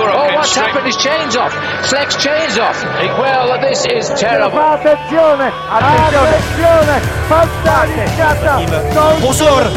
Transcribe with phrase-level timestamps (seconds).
[0.00, 0.86] Oh, what's happened?
[0.86, 1.52] His chain's off.
[1.90, 2.78] Flex chain's off.
[3.18, 4.58] Well, this is terrible.
[4.58, 8.60] Attenzione, attenzione, fantasticata.
[9.20, 9.70] Pozor!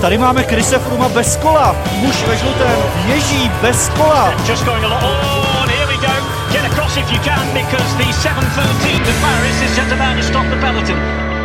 [0.00, 1.76] Tady máme Krise Fruma bez kola.
[1.92, 4.34] Muž ve žlutém ježí bez kola.
[4.46, 5.02] Just going along.
[5.04, 6.12] Oh, and here we go.
[6.52, 10.46] Get across if you can because the 713 to Paris is just about to stop
[10.50, 11.35] the peloton.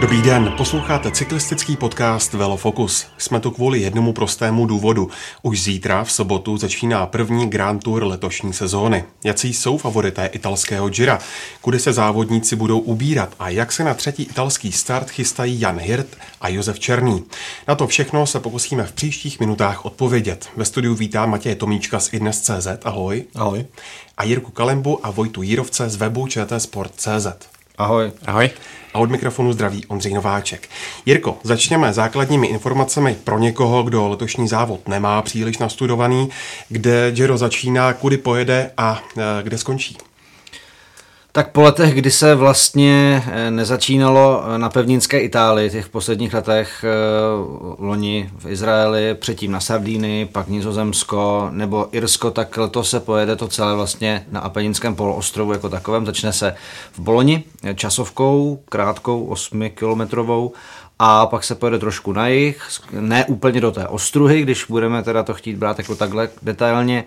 [0.00, 3.06] Dobrý den, posloucháte cyklistický podcast Velofocus.
[3.18, 5.10] Jsme tu kvůli jednomu prostému důvodu.
[5.42, 9.04] Už zítra v sobotu začíná první Grand Tour letošní sezóny.
[9.24, 11.18] Jací jsou favorité italského Gira?
[11.60, 16.16] Kudy se závodníci budou ubírat a jak se na třetí italský start chystají Jan Hirt
[16.40, 17.24] a Josef Černý?
[17.68, 20.48] Na to všechno se pokusíme v příštích minutách odpovědět.
[20.56, 22.68] Ve studiu vítám Matěje Tomíčka z Idnes.cz.
[22.84, 23.24] Ahoj.
[23.34, 23.66] Ahoj.
[24.16, 27.57] A Jirku Kalembu a Vojtu Jírovce z webu čtsport.cz.
[27.78, 28.12] Ahoj.
[28.26, 28.50] Ahoj.
[28.94, 30.68] A od mikrofonu zdraví Ondřej Nováček.
[31.06, 36.28] Jirko, začněme základními informacemi pro někoho, kdo letošní závod nemá příliš nastudovaný,
[36.68, 39.96] kde Giro začíná, kudy pojede a e, kde skončí.
[41.38, 46.84] Tak po letech, kdy se vlastně eh, nezačínalo eh, na pevninské Itálii, těch posledních letech
[46.84, 46.88] eh,
[47.78, 53.48] loni v Izraeli, předtím na Sardíny, pak Nizozemsko nebo Irsko, tak letos se pojede to
[53.48, 56.06] celé vlastně na Apeninském poloostrovu jako takovém.
[56.06, 56.54] Začne se
[56.92, 60.52] v Boloni časovkou, krátkou, 8 kilometrovou
[60.98, 65.22] a pak se pojede trošku na jich, ne úplně do té ostruhy, když budeme teda
[65.22, 67.04] to chtít brát jako takhle detailně.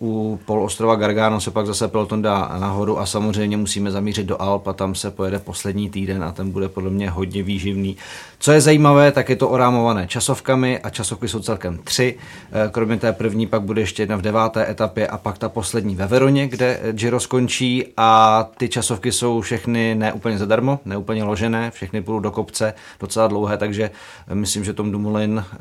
[0.00, 4.42] Uh, u polostrova Gargano se pak zase peloton dá nahoru a samozřejmě musíme zamířit do
[4.42, 7.96] Alp a tam se pojede poslední týden a ten bude podle mě hodně výživný.
[8.38, 12.14] Co je zajímavé, tak je to orámované časovkami a časovky jsou celkem tři.
[12.14, 15.96] Uh, kromě té první pak bude ještě jedna v deváté etapě a pak ta poslední
[15.96, 22.02] ve Veroně, kde Giro skončí a ty časovky jsou všechny neúplně zadarmo, neúplně ložené, všechny
[22.02, 23.90] půjdou do kopce docela dlouhé, takže
[24.34, 25.56] myslím, že Tom Dumoulin eh,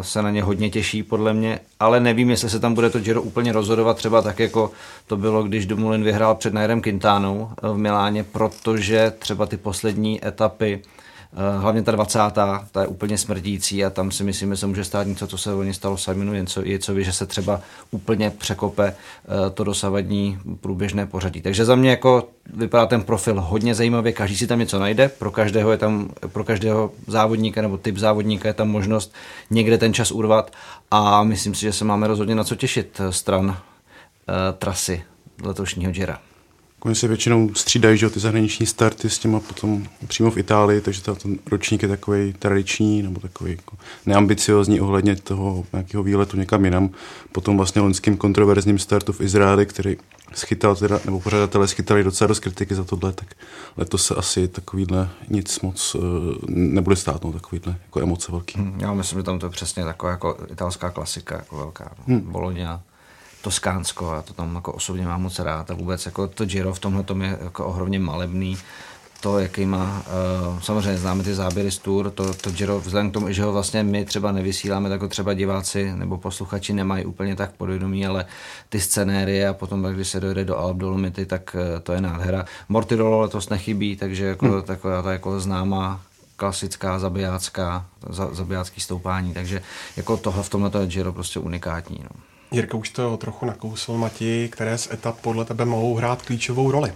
[0.00, 3.22] se na ně hodně těší podle mě, ale nevím, jestli se tam bude to Giro
[3.22, 4.70] úplně rozhodovat třeba tak, jako
[5.06, 10.82] to bylo, když Dumoulin vyhrál před Nairem Quintánou v Miláně, protože třeba ty poslední etapy
[10.82, 10.99] Eh,
[11.58, 12.18] hlavně ta 20.
[12.72, 15.50] ta je úplně smrdící a tam si myslím, že se může stát něco, co se
[15.64, 16.32] ní stalo Simonu
[16.62, 17.60] Jecovi, že se třeba
[17.90, 21.40] úplně překope eh, to dosavadní průběžné pořadí.
[21.42, 25.30] Takže za mě jako vypadá ten profil hodně zajímavě, každý si tam něco najde, pro
[25.30, 29.14] každého je tam, pro každého závodníka nebo typ závodníka je tam možnost
[29.50, 30.52] někde ten čas urvat
[30.90, 33.54] a myslím si, že se máme rozhodně na co těšit stran uh,
[34.58, 35.02] trasy
[35.42, 36.18] letošního Jira.
[36.84, 41.02] Oni se většinou střídají, že ty zahraniční starty s těma potom přímo v Itálii, takže
[41.02, 43.76] ta, ten ročník je takový tradiční nebo takový jako
[44.06, 46.90] neambiciozní ohledně toho nějakého výletu někam jinam.
[47.32, 49.96] Potom vlastně loňským kontroverzním startu v Izraeli, který
[50.34, 53.34] schytal teda, nebo pořadatelé schytali docela dost kritiky za tohle, tak
[53.76, 56.02] letos se asi takovýhle nic moc uh,
[56.48, 58.58] nebude stát, no, takovýhle jako emoce velký.
[58.58, 61.92] Hmm, já myslím, že tam to je přesně taková jako italská klasika, jako velká.
[61.98, 62.04] No.
[62.14, 62.32] Hmm.
[62.32, 62.82] Bologna,
[63.42, 66.78] Toskánsko, já to tam jako osobně mám moc rád a vůbec jako to Giro v
[66.78, 68.58] tomhle tom je jako ohromně malebný
[69.20, 70.02] to, jaký má,
[70.50, 73.52] uh, samozřejmě známe ty záběry z tour, to, to Giro, vzhledem k tomu, že ho
[73.52, 78.26] vlastně my třeba nevysíláme, tak ho třeba diváci nebo posluchači nemají úplně tak podvědomí, ale
[78.68, 82.44] ty scenérie a potom, když se dojde do Alp Dolomity, tak uh, to je nádhera.
[82.68, 84.62] Mortirolo letos nechybí, takže jako, hmm.
[84.62, 86.00] taková ta jako známá
[86.36, 87.86] klasická zabijácká,
[88.32, 89.62] zabijácký stoupání, takže
[89.96, 92.00] jako tohle v tomhle to je Giro prostě unikátní.
[92.02, 92.20] No.
[92.52, 96.92] Jirka už to trochu nakousl, Mati, které z etap podle tebe mohou hrát klíčovou roli?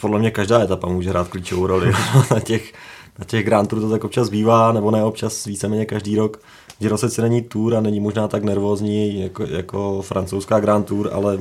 [0.00, 1.92] Podle mě každá etapa může hrát klíčovou roli.
[2.30, 2.72] na těch,
[3.18, 6.40] na těch Grand Tour to tak občas bývá, nebo ne občas víceméně každý rok.
[6.78, 11.38] Giro se není tour a není možná tak nervózní jako, jako francouzská Grand Tour, ale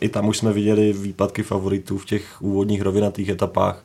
[0.00, 3.84] i tam už jsme viděli výpadky favoritů v těch úvodních rovinatých etapách.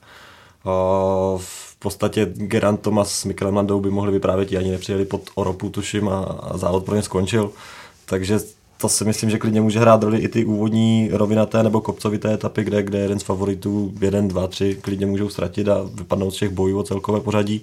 [1.37, 6.09] V podstatě Gerant Thomas s Mikelem Landou by mohli vyprávět, ani nepřijeli pod Oropu, tuším,
[6.09, 7.51] a, a závod pro ně skončil.
[8.09, 8.39] Takže
[8.77, 12.63] to si myslím, že klidně může hrát roli i ty úvodní rovinaté nebo kopcovité etapy,
[12.63, 16.49] kde, kde jeden z favoritů, jeden, dva, tři, klidně můžou ztratit a vypadnout z těch
[16.49, 17.61] bojů o celkové pořadí.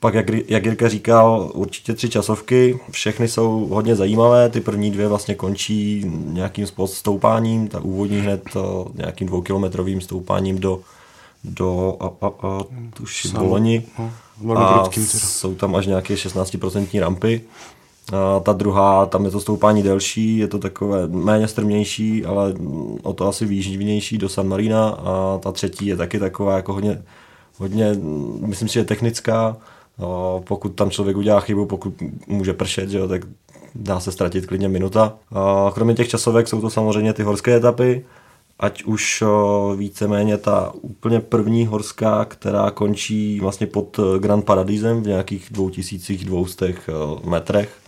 [0.00, 5.08] Pak, jak, jak Jirka říkal, určitě tři časovky, všechny jsou hodně zajímavé, ty první dvě
[5.08, 8.42] vlastně končí nějakým stoupáním, ta úvodní hned
[8.94, 10.80] nějakým dvoukilometrovým stoupáním do,
[11.44, 12.60] do a, a, a
[12.94, 13.82] tuši Boloni.
[14.42, 17.40] No, a jsou tam až nějaké 16% rampy.
[18.12, 22.54] A ta druhá, tam je to stoupání delší, je to takové méně strmější, ale
[23.02, 27.02] o to asi výživnější do San Marina a ta třetí je taky taková jako hodně,
[27.58, 27.96] hodně
[28.46, 29.56] myslím si, že technická.
[29.98, 31.94] A pokud tam člověk udělá chybu, pokud
[32.26, 33.22] může pršet, že jo, tak
[33.74, 35.14] dá se ztratit klidně minuta.
[35.32, 38.04] A kromě těch časovek jsou to samozřejmě ty horské etapy,
[38.60, 39.24] ať už
[39.76, 46.74] víceméně ta úplně první horská, která končí vlastně pod Grand Paradisem v nějakých 2200
[47.24, 47.81] metrech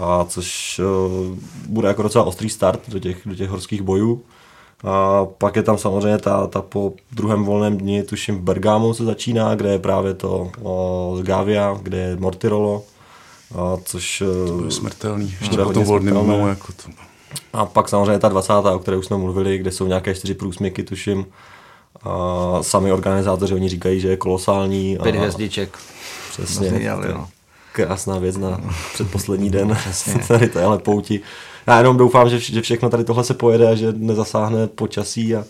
[0.00, 4.22] a což uh, bude jako docela ostrý start do těch, do těch horských bojů.
[4.84, 9.04] A pak je tam samozřejmě ta, ta po druhém volném dni, tuším v Bergamo se
[9.04, 12.82] začíná, kde je právě to o, Gavia, kde je Mortirolo,
[13.58, 14.22] a což...
[14.46, 16.90] To bude smrtelný, ještě po tom volném dnu, jako to...
[17.52, 18.52] A pak samozřejmě ta 20.
[18.52, 21.26] o které už jsme mluvili, kde jsou nějaké čtyři průsmyky, tuším.
[22.02, 24.98] A sami organizátoři, oni říkají, že je kolosální.
[25.02, 25.78] Pět hvězdiček.
[26.30, 26.70] Přesně.
[26.70, 27.28] Dělali, no.
[27.72, 28.60] Krásná věc na
[28.94, 29.78] předposlední den.
[30.28, 31.20] tady téhle pouti.
[31.66, 35.44] Já jenom doufám, že, že všechno tady tohle se pojede a že nezasáhne počasí a,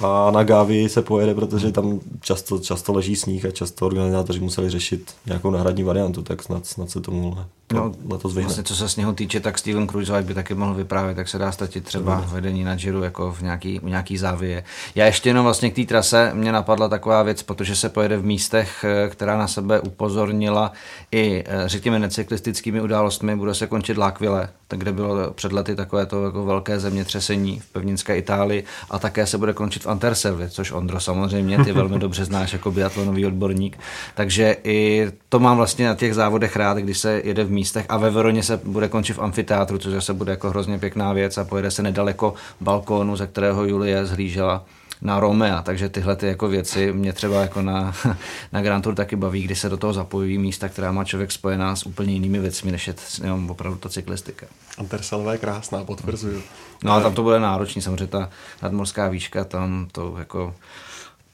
[0.00, 4.70] a na Gávi se pojede, protože tam často, často leží sníh a často organizátoři museli
[4.70, 7.36] řešit nějakou náhradní variantu, tak snad, snad se tomu
[7.72, 8.46] no, letos vyhne.
[8.46, 11.52] Vlastně, co se sněhu týče, tak Steven Cruise by taky mohl vyprávět, tak se dá
[11.52, 12.24] statit třeba mm.
[12.30, 14.64] vedení na Giro jako v nějaký, v nějaký závě.
[14.94, 18.24] Já ještě jenom vlastně k té trase mě napadla taková věc, protože se pojede v
[18.24, 20.72] místech, eh, která na sebe upozornila
[21.12, 26.24] i, eh, řekněme, necyklistickými událostmi, bude se končit Lákvile, kde bylo před lety takové to
[26.24, 31.00] jako velké zemětřesení v pevninské Itálii a také se bude končit v Anterselvi, což Ondro
[31.00, 33.78] samozřejmě, ty velmi dobře znáš jako biatlonový odborník.
[34.14, 37.96] Takže i to mám vlastně na těch závodech rád, když se jede v místech a
[37.96, 41.44] ve Veroně se bude končit v amfiteátru, což zase bude jako hrozně pěkná věc a
[41.44, 44.64] pojede se nedaleko balkónu, ze kterého Julie zhlížela
[45.02, 47.94] na Romea, takže tyhle ty jako věci mě třeba jako na,
[48.52, 51.76] na Grand Tour taky baví, kdy se do toho zapojují místa, která má člověk spojená
[51.76, 54.46] s úplně jinými věcmi, než je jenom opravdu ta cyklistika.
[54.78, 56.42] Antersalva je krásná, potvrzuju.
[56.84, 58.30] No a tam to bude náročný, samozřejmě ta
[58.62, 60.54] nadmorská výška, tam to jako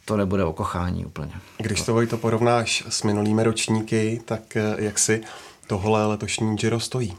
[0.04, 1.32] to nebude o kochání úplně.
[1.58, 5.22] Když to, to porovnáš s minulými ročníky, tak eh, jak si
[5.66, 7.14] tohle letošní Giro stojí?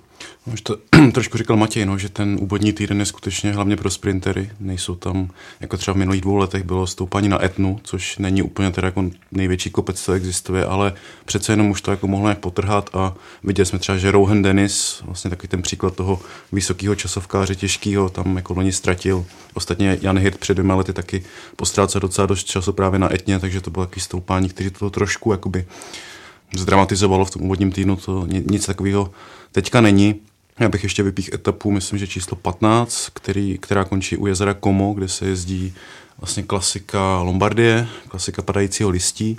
[0.47, 0.77] No, už to
[1.13, 4.49] trošku říkal Matěj, no, že ten úvodní týden je skutečně hlavně pro sprintery.
[4.59, 5.29] Nejsou tam,
[5.59, 9.05] jako třeba v minulých dvou letech bylo stoupání na Etnu, což není úplně teda jako
[9.31, 10.93] největší kopec, co existuje, ale
[11.25, 15.01] přece jenom už to jako mohlo nějak potrhat a viděli jsme třeba, že Rohan Dennis,
[15.05, 16.19] vlastně takový ten příklad toho
[16.51, 19.25] vysokého časovkáře těžkého, tam jako loni ztratil.
[19.53, 21.23] Ostatně Jan Hirt před dvěma lety taky
[21.55, 25.31] postrácel docela dost času právě na Etně, takže to bylo takový stoupání, který to trošku
[25.31, 25.65] jakoby
[26.55, 29.11] zdramatizovalo v tom úvodním týdnu, to nic takového
[29.51, 30.15] teďka není.
[30.59, 34.93] Já bych ještě vypích etapu, myslím, že číslo 15, který, která končí u jezera Como,
[34.93, 35.73] kde se jezdí
[36.19, 39.37] vlastně klasika Lombardie, klasika padajícího listí.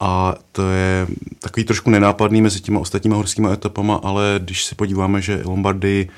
[0.00, 1.06] A to je
[1.38, 6.08] takový trošku nenápadný mezi těma ostatními horskými etapama, ale když se podíváme, že Lombardii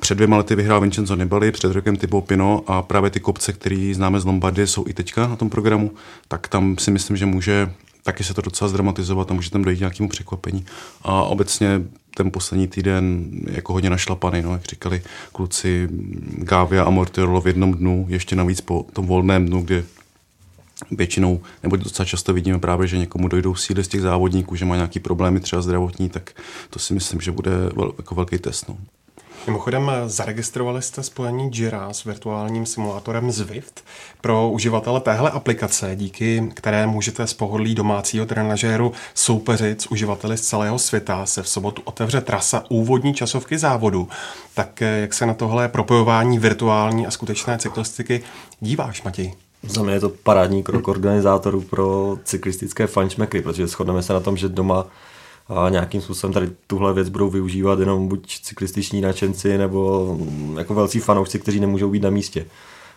[0.00, 3.92] před dvěma lety vyhrál Vincenzo Nibali, před rokem Thibaut Pino a právě ty kopce, které
[3.94, 5.90] známe z Lombardie, jsou i teďka na tom programu,
[6.28, 7.72] tak tam si myslím, že může
[8.04, 10.66] taky se to docela zdramatizovat a může tam dojít nějakému překvapení.
[11.02, 11.82] A obecně
[12.16, 15.02] ten poslední týden jako hodně našlapaný, no, jak říkali
[15.32, 15.88] kluci
[16.38, 19.84] Gávia a Mortirolo v jednom dnu, ještě navíc po tom volném dnu, kde
[20.90, 24.76] většinou, nebo docela často vidíme právě, že někomu dojdou síly z těch závodníků, že má
[24.76, 26.30] nějaký problémy třeba zdravotní, tak
[26.70, 28.68] to si myslím, že bude vel, jako velký test.
[28.68, 28.76] No.
[29.46, 33.84] Mimochodem, zaregistrovali jste spojení Jira s virtuálním simulátorem Zwift
[34.20, 40.40] pro uživatele téhle aplikace, díky které můžete z pohodlí domácího trenažéru soupeřit s uživateli z
[40.40, 41.26] celého světa.
[41.26, 44.08] Se v sobotu otevře trasa úvodní časovky závodu.
[44.54, 48.22] Tak jak se na tohle propojování virtuální a skutečné cyklistiky
[48.60, 49.34] díváš, Matěj?
[49.62, 54.36] Za mě je to parádní krok organizátorů pro cyklistické fančmekry, protože shodneme se na tom,
[54.36, 54.86] že doma
[55.48, 60.74] a nějakým způsobem tady tuhle věc budou využívat jenom buď cyklističní nadšenci nebo mm, jako
[60.74, 62.46] velcí fanoušci, kteří nemůžou být na místě.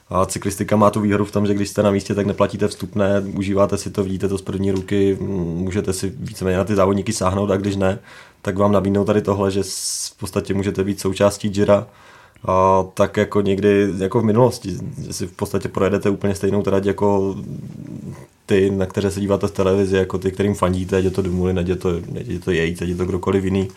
[0.09, 3.21] A cyklistika má tu výhodu v tom, že když jste na místě, tak neplatíte vstupné,
[3.35, 5.27] užíváte si to, vidíte to z první ruky, mm,
[5.57, 7.99] můžete si víceméně na ty závodníky sáhnout a když ne,
[8.41, 11.87] tak vám nabídnou tady tohle, že v podstatě můžete být součástí Jira,
[12.45, 16.85] a tak jako někdy, jako v minulosti, že si v podstatě projedete úplně stejnou trať
[16.85, 17.35] jako
[18.47, 21.59] ty, na které se díváte v televizi, jako ty, kterým fandíte, ať je to Dumoulin,
[21.59, 21.89] ať je to,
[22.19, 23.67] ať je to Yates, ať je to kdokoliv jiný.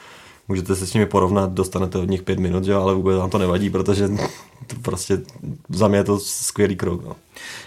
[0.48, 3.38] Můžete se s nimi porovnat, dostanete od nich pět minut, jo, ale vůbec vám to
[3.38, 4.08] nevadí, protože
[4.66, 5.20] to prostě
[5.68, 7.04] za mě je to skvělý krok.
[7.04, 7.16] No.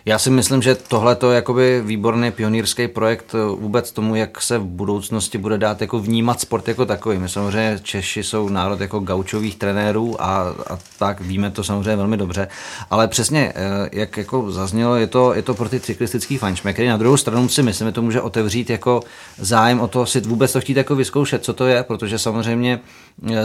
[0.06, 4.58] Já si myslím, že tohle je jakoby výborný pionýrský projekt eh, vůbec tomu, jak se
[4.58, 7.18] v budoucnosti bude dát jako vnímat sport jako takový.
[7.18, 12.18] My samozřejmě Češi jsou národ jako gaučových trenérů a, a tak víme to samozřejmě velmi
[12.18, 12.48] dobře,
[12.90, 16.88] ale přesně, eh, jak jako zaznělo, je to, je to pro ty cyklistický fančmekery.
[16.88, 19.02] Na druhou stranu si myslím, že to může otevřít jako
[19.38, 22.80] zájem o to si vůbec to chtít jako vyzkoušet, co to je, protože samozřejmě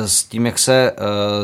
[0.05, 0.93] s tím, jak se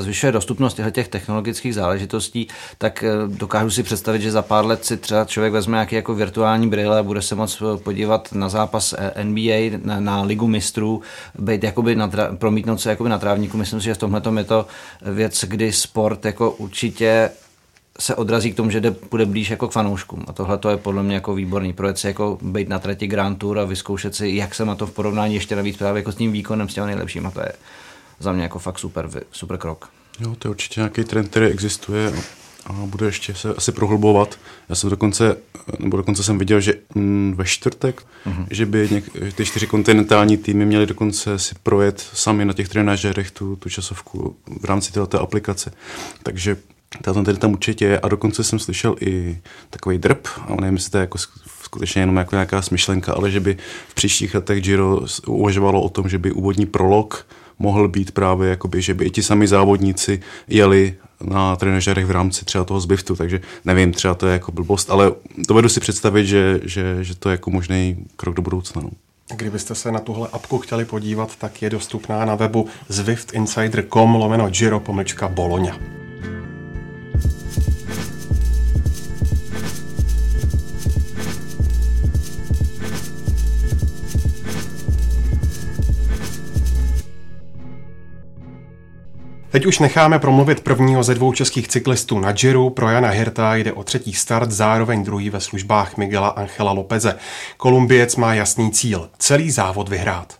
[0.00, 5.24] zvyšuje dostupnost těch technologických záležitostí, tak dokážu si představit, že za pár let si třeba
[5.24, 9.78] člověk vezme nějaký jako virtuální brýle a bude se moc podívat na zápas eh, NBA,
[9.84, 11.02] na, na ligu mistrů,
[11.38, 13.56] být jakoby na, promítnout se jakoby na trávníku.
[13.56, 14.66] Myslím si, že v tomhle je to
[15.02, 17.30] věc, kdy sport jako určitě
[17.98, 20.24] se odrazí k tomu, že jde, bude blíž jako k fanouškům.
[20.28, 21.72] A tohle to je podle mě jako výborný.
[21.72, 24.86] Projet si jako být na trati Grand Tour a vyzkoušet si, jak se na to
[24.86, 27.30] v porovnání ještě navíc právě jako s tím výkonem, s těmi nejlepšíma.
[27.30, 27.52] To je
[28.24, 29.88] za mě jako fakt super, super krok.
[30.20, 32.12] Jo, to je určitě nějaký trend, který existuje
[32.66, 34.38] a bude ještě se asi prohlubovat.
[34.68, 35.36] Já jsem dokonce,
[35.78, 38.46] nebo dokonce jsem viděl, že mm, ve čtvrtek, mm-hmm.
[38.50, 39.04] že by něk,
[39.34, 44.36] ty čtyři kontinentální týmy měly dokonce si projet sami na těch trenažérech tu, tu časovku
[44.60, 45.72] v rámci této aplikace.
[46.22, 46.56] Takže
[47.02, 49.38] ten tady tam určitě je a dokonce jsem slyšel i
[49.70, 51.18] takový drp, a nevím, jestli to je jako
[51.62, 53.56] skutečně jenom jako nějaká smyšlenka, ale že by
[53.88, 57.26] v příštích letech Giro uvažovalo o tom, že by úvodní prolog
[57.58, 62.44] mohl být právě, jakoby, že by i ti sami závodníci jeli na trenažerech v rámci
[62.44, 65.12] třeba toho zbyvtu, takže nevím, třeba to je jako blbost, ale
[65.48, 68.82] dovedu si představit, že, že, že to je jako možný krok do budoucna.
[68.82, 68.90] No.
[69.36, 74.80] Kdybyste se na tuhle apku chtěli podívat, tak je dostupná na webu zwiftinsider.com lomeno Giro
[74.80, 76.03] pomlčka Bologna.
[89.54, 92.70] Teď už necháme promluvit prvního ze dvou českých cyklistů na Giro.
[92.70, 97.18] Pro Jana Hirta jde o třetí start, zároveň druhý ve službách Miguela Angela Lopeze.
[97.56, 100.38] Kolumbiec má jasný cíl, celý závod vyhrát.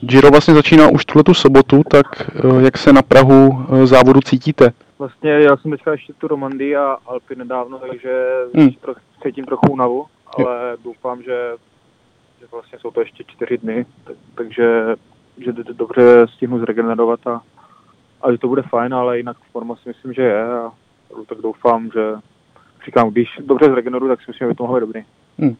[0.00, 4.72] Giro vlastně začíná už tuhle sobotu, tak eh, jak se na Prahu eh, závodu cítíte?
[4.98, 8.10] Vlastně já jsem teďka ještě tu Romandy a Alpy nedávno, takže
[8.54, 8.68] hmm.
[9.22, 11.52] cítím trochu únavu, ale doufám, že,
[12.40, 14.86] že vlastně jsou to ještě čtyři dny, tak, takže
[15.44, 17.40] že dobře stihnu zregenerovat a
[18.22, 20.72] a že to bude fajn, ale jinak forma si myslím, že je a
[21.28, 22.14] tak doufám, že
[22.84, 25.04] říkám, když dobře zregeneruju, tak si myslím, že by to mohlo být dobrý.
[25.38, 25.56] Hmm.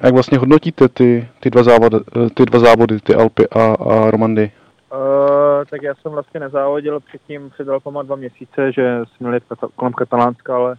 [0.00, 1.96] A jak vlastně hodnotíte ty, ty, dva, závody,
[2.34, 4.50] ty dva závody, ty Alpy a, a Romandy?
[4.92, 9.70] Uh, tak já jsem vlastně nezávodil předtím před Alpama dva měsíce, že jsme měli kata-
[9.76, 10.76] kolem Katalánska, ale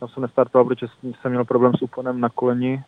[0.00, 0.86] tam jsem nestartoval, protože
[1.20, 2.82] jsem měl problém s úponem na koleni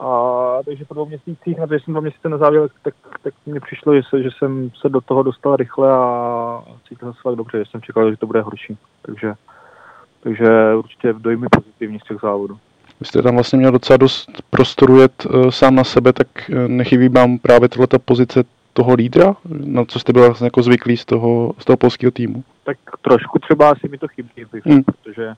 [0.00, 3.60] a takže po dvou měsících, na to, že jsem dva měsíce nezávěl, tak, tak mi
[3.60, 7.36] přišlo, že, se, že jsem se do toho dostal rychle a cítil jsem se fakt
[7.36, 8.78] dobře, že jsem čekal, že to bude horší.
[9.02, 9.34] Takže,
[10.22, 12.58] takže určitě dojmy pozitivní z těch závodů.
[13.00, 16.56] Vy jste tam vlastně měl docela dost prostoru jet uh, sám na sebe, tak uh,
[16.68, 21.04] nechybí vám právě tato pozice toho lídra, na co jste byl vlastně jako zvyklý z
[21.04, 22.44] toho, z toho polského týmu?
[22.64, 24.30] Tak trošku třeba asi mi to chybí,
[24.64, 24.82] hmm.
[24.82, 25.34] protože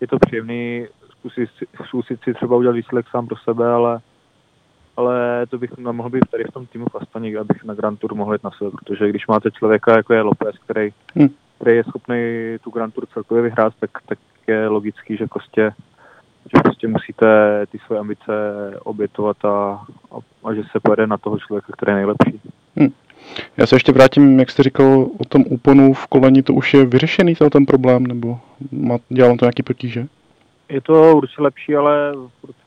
[0.00, 0.86] je to příjemný
[1.24, 1.50] zkusit,
[1.86, 4.00] zkusit si třeba udělat výsledek sám pro sebe, ale,
[4.96, 8.14] ale to bych mohl být tady v tom týmu v Astaně, abych na Grand Tour
[8.14, 11.28] mohl jít na sebe, protože když máte člověka, jako je Lopez, který, hmm.
[11.60, 12.16] který je schopný
[12.64, 15.72] tu Grand Tour celkově vyhrát, tak, tak je logický, že prostě
[16.44, 17.26] že prostě musíte
[17.66, 18.32] ty své ambice
[18.82, 22.40] obětovat a, a, a že se pojede na toho člověka, který je nejlepší.
[22.76, 22.92] Hmm.
[23.56, 26.86] Já se ještě vrátím, jak jste říkal o tom úponu v koleni, to už je
[26.86, 28.38] vyřešený ten problém, nebo
[28.72, 30.06] má, dělám to nějaký potíže?
[30.68, 32.14] Je to určitě lepší, ale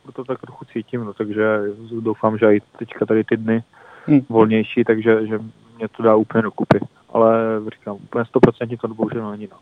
[0.03, 1.59] proto tak trochu cítím, no, takže
[1.99, 3.63] doufám, že i teďka tady ty dny
[4.05, 4.21] hmm.
[4.29, 5.39] volnější, takže že
[5.77, 6.79] mě to dá úplně dokupy.
[7.09, 7.37] Ale
[7.73, 9.47] říkám, úplně 100% to bohužel není.
[9.51, 9.57] No.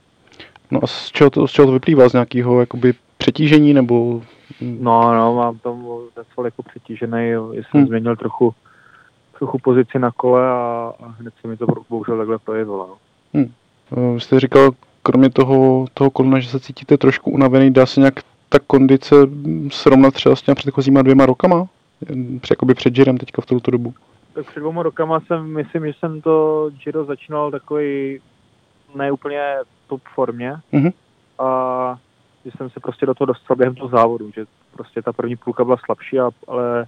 [0.72, 2.10] no a z čeho, to, z čeho to vyplývá?
[2.10, 4.22] Z nějakého jakoby přetížení nebo...
[4.62, 7.88] No, no, mám tam docela jako přetížený, jsem hmm.
[7.88, 8.54] změnil trochu,
[9.38, 12.88] trochu pozici na kole a, a hned se mi to bohužel takhle projevilo.
[12.88, 12.98] No.
[13.34, 14.14] Hmm.
[14.14, 14.72] Vy jste říkal,
[15.06, 18.14] kromě toho, toho kolena, že se cítíte trošku unavený, dá se nějak
[18.50, 19.16] ta kondice
[19.72, 21.68] srovnat třeba s těmi předchozíma dvěma rokama?
[22.50, 23.94] Jakoby před Girem teďka v tuto dobu.
[24.34, 28.20] Tak před dvěma rokama jsem, myslím, že jsem to Giro začínal takový
[28.96, 29.56] neúplně
[29.88, 30.56] top formě.
[30.74, 30.94] Mm-hmm.
[31.40, 31.98] A
[32.46, 35.64] že jsem se prostě do toho dostal během toho závodu, že prostě ta první půlka
[35.64, 36.86] byla slabší, a, ale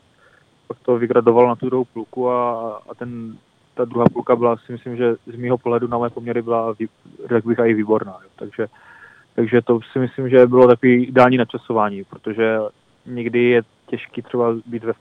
[0.68, 3.38] pak to vygradoval na tu druhou půlku a, a ten
[3.78, 6.76] ta druhá půlka byla si myslím, že z mého pohledu na mé poměry byla,
[7.30, 8.18] řekl bych, i výborná.
[8.24, 8.30] Jo.
[8.36, 8.68] Takže,
[9.36, 12.58] takže to si myslím, že bylo takový ideální načasování, protože
[13.06, 14.94] někdy je těžký třeba být ve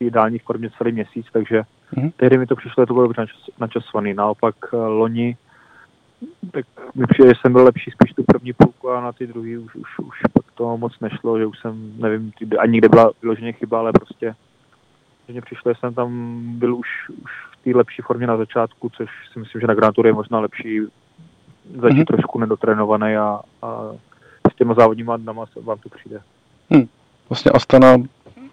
[0.00, 1.62] ideální formě celý měsíc, takže
[1.94, 2.12] mm-hmm.
[2.16, 3.26] tehdy mi to přišlo, že to bylo dobře
[3.58, 4.14] načasovaný.
[4.14, 5.36] Naopak eh, loni
[6.50, 9.58] tak mi přijde, že jsem byl lepší spíš tu první půlku a na ty druhý
[9.58, 13.52] už, už, už pak to moc nešlo, že už jsem, nevím, ani kde byla vyloženě
[13.52, 14.34] chyba, ale prostě
[15.28, 16.88] že mě přišlo, že jsem tam byl už,
[17.22, 17.32] už
[17.64, 20.80] té lepší formě na začátku, což si myslím, že na Grand Tour je možná lepší
[21.80, 22.04] začít mm-hmm.
[22.04, 23.92] trošku nedotrénovaný a, a
[24.52, 26.20] s těma závodníma dnama vám to přijde.
[26.70, 26.88] Hmm.
[27.28, 27.96] Vlastně Astana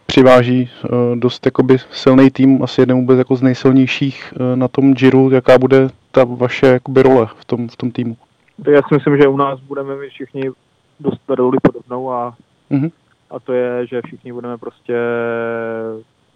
[0.05, 4.93] přiváží uh, dost jakoby silný tým, asi jeden vůbec jako z nejsilnějších uh, na tom
[4.93, 8.17] Giro, jaká bude ta vaše jakoby role v tom, v tom týmu?
[8.65, 10.51] Tak já si myslím, že u nás budeme mít všichni
[10.99, 12.35] dost roli podobnou a,
[12.71, 12.91] mm-hmm.
[13.29, 14.97] a to je, že všichni budeme prostě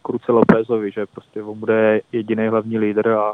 [0.03, 3.33] k ruce Lopezovi, že prostě on bude jediný hlavní lídr a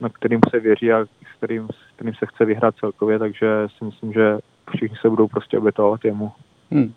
[0.00, 3.46] na kterým se věří a s kterým, s kterým se chce vyhrát celkově, takže
[3.78, 4.38] si myslím, že
[4.76, 6.32] všichni se budou prostě obětovat jemu.
[6.70, 6.92] Hmm.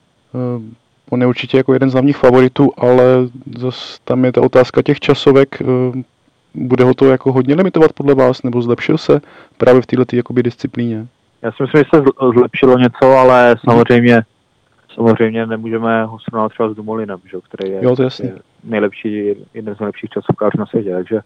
[1.09, 3.03] On je určitě jako jeden z hlavních favoritů, ale
[3.57, 5.61] zase tam je ta otázka těch časovek.
[5.61, 6.01] Uh,
[6.55, 9.21] bude ho to jako hodně limitovat podle vás, nebo zlepšil se
[9.57, 11.07] právě v této jakoby disciplíně?
[11.41, 12.03] Já si myslím, že se
[12.39, 14.23] zlepšilo něco, ale samozřejmě,
[14.93, 18.27] samozřejmě nemůžeme ho srovnat třeba s Dumolinem, že, který je, jo, to jasný.
[18.27, 21.19] je nejlepší, jeden z nejlepších časovkářů na světě, takže,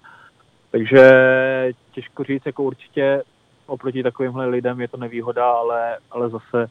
[0.72, 1.02] takže
[1.92, 3.24] těžko říct, jako určitě
[3.66, 6.68] oproti takovýmhle lidem je to nevýhoda, ale, ale zase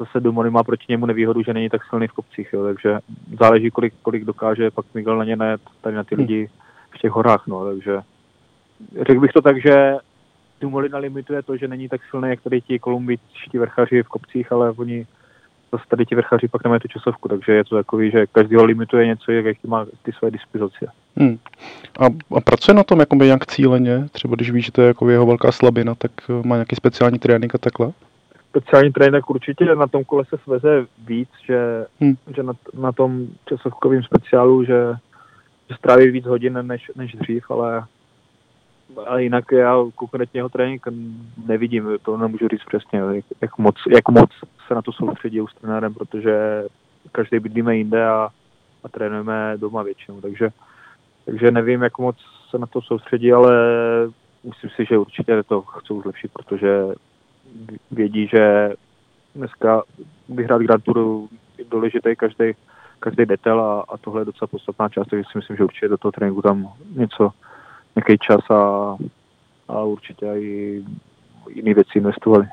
[0.00, 2.98] zase Dumoulin má proti němu nevýhodu, že není tak silný v kopcích, jo, takže
[3.40, 6.22] záleží, kolik, kolik dokáže pak Miguel na ně net, tady na ty hmm.
[6.22, 6.48] lidi
[6.90, 8.00] v těch horách, no, takže
[9.06, 9.96] řekl bych to tak, že
[10.60, 14.70] Dumoulin limituje to, že není tak silný, jak tady ti kolumbičtí vrchaři v kopcích, ale
[14.70, 15.06] oni
[15.72, 18.64] zase tady ti vrchaři pak nemají tu časovku, takže je to takový, že každý ho
[18.64, 20.86] limituje něco, jak má ty své dispozice.
[21.16, 21.38] Hmm.
[21.98, 24.08] A, a pracuje na tom jakoby nějak cíleně?
[24.12, 27.18] Třeba když víš, že to je jako jeho velká slabina, tak eh, má nějaký speciální
[27.18, 27.92] trénink a takhle?
[28.50, 32.16] speciální trénink určitě na tom kole se sveze víc, že, hmm.
[32.36, 34.94] že na, na tom časovkovém speciálu, že,
[35.70, 37.84] že stráví víc hodin než, než dřív, ale,
[39.06, 40.86] ale jinak já konkrétně jeho trénink
[41.46, 44.30] nevidím, to nemůžu říct přesně, jak, jak, moc, jak moc
[44.66, 46.64] se na to soustředí s trenérem, protože
[47.12, 48.28] každý bydlíme jinde a,
[48.84, 50.50] a trénujeme doma většinou, takže,
[51.24, 52.16] takže nevím, jak moc
[52.50, 53.54] se na to soustředí, ale
[54.44, 56.84] myslím si, že určitě to chcou zlepšit, protože
[57.90, 58.72] vědí, že
[59.34, 59.82] dneska
[60.28, 61.28] vyhrát Grand Tour
[61.58, 62.52] je důležitý každý,
[62.98, 65.98] každý detail a, a tohle je docela podstatná část, takže si myslím, že určitě do
[65.98, 67.30] toho tréninku tam něco,
[67.96, 68.96] nějaký čas a,
[69.68, 70.82] a určitě i
[71.54, 72.46] jiné věci investovali.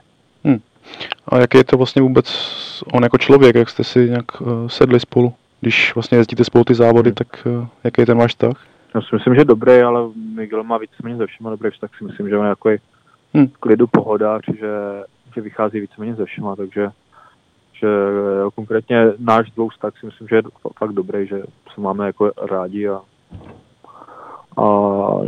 [0.43, 0.59] Hmm.
[1.27, 2.27] A jaký je to vlastně vůbec
[2.93, 5.33] on jako člověk, jak jste si nějak uh, sedli spolu?
[5.61, 7.15] Když vlastně jezdíte spolu ty závody, hmm.
[7.15, 8.65] tak uh, jaký je ten váš vztah?
[8.95, 12.29] Já si myslím, že dobrý, ale Miguel má víceméně ze všema dobrý vztah, si myslím,
[12.29, 12.77] že on je takový
[13.33, 13.47] hmm.
[13.59, 14.73] klidu pohoda, že,
[15.35, 16.89] že vychází víceméně ze všema, takže
[17.73, 17.87] že
[18.39, 20.41] jo, konkrétně náš dvou tak si myslím, že je
[20.77, 21.41] fakt dobrý, že
[21.73, 23.01] se máme jako rádi a,
[24.57, 24.63] a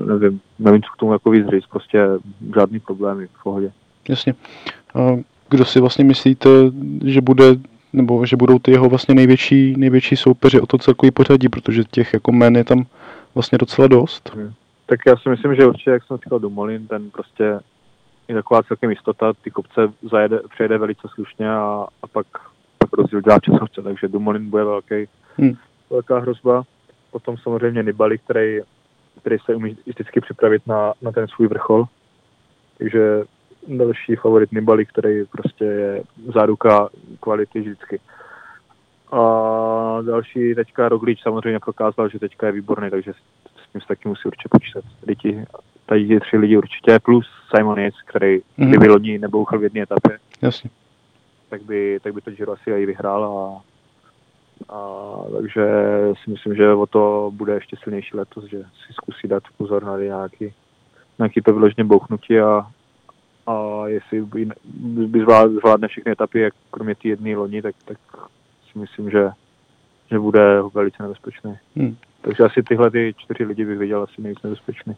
[0.06, 2.08] nevím, nevím, co k tomu jako říct, prostě
[2.56, 3.72] žádný problémy v pohodě.
[4.10, 4.34] Jasně.
[4.96, 5.00] A
[5.50, 6.50] kdo si vlastně myslíte,
[7.06, 7.56] že bude
[7.94, 12.14] nebo že budou ty jeho vlastně největší, největší soupeři o to celkový pořadí, protože těch
[12.14, 12.86] jako men je tam
[13.36, 14.32] vlastně docela dost.
[14.36, 14.54] Hmm.
[14.86, 17.60] Tak já si myslím, že určitě, jak jsem říkal, Domolin, ten prostě
[18.28, 22.28] je taková celkem jistota, ty kopce zajede, přejede velice slušně a, a pak,
[22.78, 24.96] pak rozdíl dělá časovce, takže Dumoulin bude velký,
[25.38, 25.54] hmm.
[25.90, 26.64] velká hrozba.
[27.12, 28.60] Potom samozřejmě Nibali, který,
[29.20, 31.86] který se umí vždycky připravit na, na ten svůj vrchol.
[32.78, 33.24] Takže
[33.68, 36.04] další favorit Nibali, který prostě je
[36.34, 38.00] záruka kvality vždycky.
[39.12, 39.22] A
[40.02, 44.22] další teďka Roglič samozřejmě prokázal, že teďka je výborný, takže s tím se taky musí
[44.26, 44.84] určitě počítat.
[45.06, 45.16] Tady
[45.86, 48.70] tady ti tři lidi určitě, plus Simon Yates, který mm-hmm.
[48.70, 50.18] kdyby lodní nebouchl v jedné etapě.
[50.42, 50.70] Jasně.
[51.50, 53.62] Tak by, tak by to Giro asi i vyhrál a,
[54.70, 55.64] a takže
[56.24, 59.98] si myslím, že o to bude ještě silnější letos, že si zkusí dát pozor na
[59.98, 60.54] nějaký,
[61.20, 62.68] nějaký to vyloženě bouchnutí a,
[63.48, 64.50] a jestli by,
[65.08, 65.26] by
[65.60, 67.98] zvládne všechny etapy, jak kromě té jedné loni, tak, tak
[68.72, 69.30] si myslím, že,
[70.12, 71.58] že bude velice nebezpečný.
[71.76, 71.96] Hmm.
[72.22, 74.96] Takže asi tyhle ty čtyři lidi bych viděl asi nejvíc nebezpečný.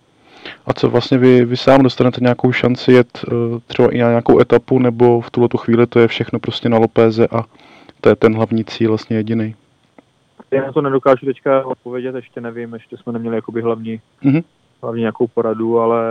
[0.65, 4.39] A co vlastně vy, vy sám dostanete nějakou šanci jet uh, třeba i na nějakou
[4.39, 7.43] etapu, nebo v tuhle chvíli to je všechno prostě na Lopéze a
[8.01, 9.55] to je ten hlavní cíl vlastně jediný?
[10.51, 14.43] Já na to nedokážu teďka odpovědět, ještě nevím, ještě jsme neměli jakoby hlavní, mm-hmm.
[14.81, 16.01] hlavní nějakou poradu, ale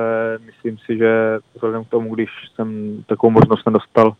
[0.47, 4.15] myslím si, že vzhledem k tomu, když jsem takovou možnost nedostal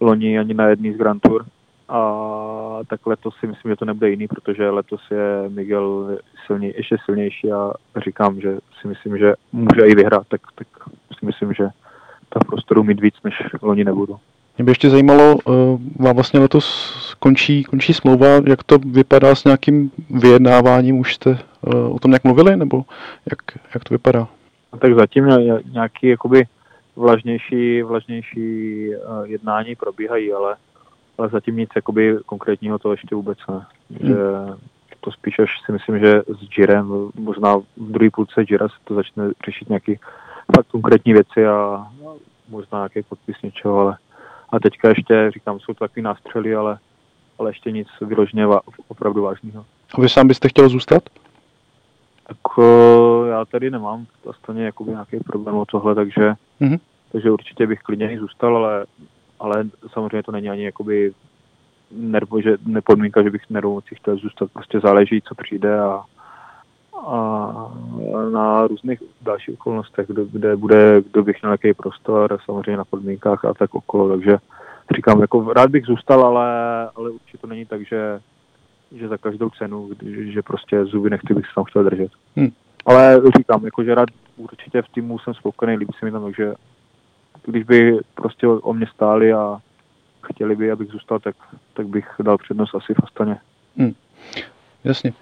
[0.00, 1.44] loni ani na jedný z Grand Tour,
[1.88, 6.96] a tak letos si myslím, že to nebude jiný, protože letos je Miguel silný, ještě
[7.04, 7.72] silnější a
[8.04, 10.66] říkám, že si myslím, že může i vyhrát, tak, tak
[11.18, 11.68] si myslím, že
[12.28, 14.16] ta prostoru mít víc, než loni nebudu.
[14.58, 19.44] Mě by ještě zajímalo, uh, vám vlastně letos končí, končí smlouva, jak to vypadá s
[19.44, 22.84] nějakým vyjednáváním, už jste uh, o tom nějak mluvili, nebo
[23.30, 23.38] jak,
[23.74, 24.28] jak to vypadá?
[24.78, 25.26] Tak zatím
[25.72, 26.44] nějaký jakoby
[26.96, 28.90] vlažnější, vlažnější
[29.24, 30.56] jednání probíhají, ale
[31.18, 33.66] ale zatím nic jakoby konkrétního to ještě vůbec ne.
[33.90, 34.08] Hmm.
[34.08, 34.16] Že
[35.00, 38.94] to spíš až si myslím, že s Jirem, možná v druhé půlce Jira se to
[38.94, 39.98] začne řešit nějaký
[40.56, 41.86] fakt konkrétní věci a
[42.48, 43.96] možná nějaký podpis něčeho, ale
[44.52, 46.78] a teďka ještě, říkám, jsou to takový nástřely, ale,
[47.38, 48.46] ale ještě nic vyloženě
[48.88, 49.64] opravdu vážného.
[49.94, 51.02] A vy sám byste chtěl zůstat?
[52.26, 56.80] Tak o, já tady nemám vlastně jakoby nějaký problém o tohle, takže, mm-hmm.
[57.12, 58.86] takže určitě bych klidně i zůstal, ale
[59.42, 61.12] ale samozřejmě to není ani jakoby
[61.90, 66.04] nervo, že nepodmínka, že bych nervomocí chtěl zůstat, prostě záleží, co přijde a,
[67.06, 67.72] a
[68.32, 73.44] na různých dalších okolnostech, kde, kde bude, kdo bych měl jaký prostor, samozřejmě na podmínkách
[73.44, 74.38] a tak okolo, takže
[74.96, 76.48] říkám, jako rád bych zůstal, ale,
[76.96, 78.20] ale určitě to není tak, že,
[78.92, 82.12] že za každou cenu, že prostě zuby nechci, bych se tam chtěl držet.
[82.36, 82.50] Hmm.
[82.86, 86.54] Ale říkám, jako, že rád určitě v týmu jsem spokojený, líbí se mi tam, takže
[87.46, 89.58] když by prostě o mě stáli a
[90.22, 91.36] chtěli by, abych zůstal, tak,
[91.74, 93.36] tak bych dal přednost asi v Astaně.
[93.76, 93.92] Hmm.
[94.84, 95.12] Jasně.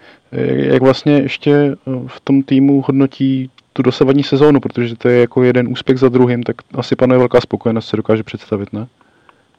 [0.57, 5.43] Jak vlastně ještě eh, v tom týmu hodnotí tu dosavadní sezónu, protože to je jako
[5.43, 8.87] jeden úspěch za druhým, tak asi panuje velká spokojenost, se dokáže představit, ne?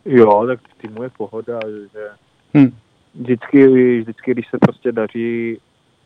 [0.06, 1.60] Jo, tak v týmu je pohoda,
[1.94, 2.08] že
[2.54, 2.72] hmm.
[3.16, 3.68] vždycky,
[4.00, 5.58] vždycky, když se prostě daří,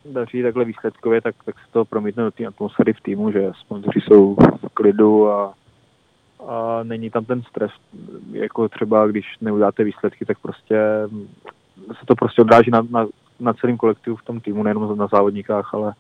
[0.06, 4.02] daří takhle výsledkově, tak, tak se to promítne do té atmosféry v týmu, že sponzoři
[4.02, 5.54] jsou v klidu a,
[6.48, 7.72] a není tam ten stres,
[8.32, 10.78] jako třeba když neudáte výsledky, tak prostě
[12.00, 13.08] se to prostě odráží na, na,
[13.40, 15.94] na celém kolektivu v tom týmu, nejenom na závodníkách, ale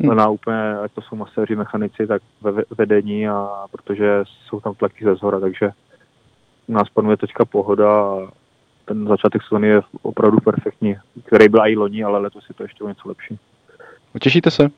[0.00, 0.16] hmm.
[0.16, 5.04] na úplně, ať to jsou maséři, mechanici, tak ve vedení a protože jsou tam tlaky
[5.04, 5.70] ze zhora, takže
[6.66, 8.28] u nás panuje teďka pohoda a
[8.84, 12.84] ten začátek sezóny je opravdu perfektní, který byl i loni, ale letos je to ještě
[12.84, 13.38] o něco lepší.
[14.20, 14.68] Těšíte se?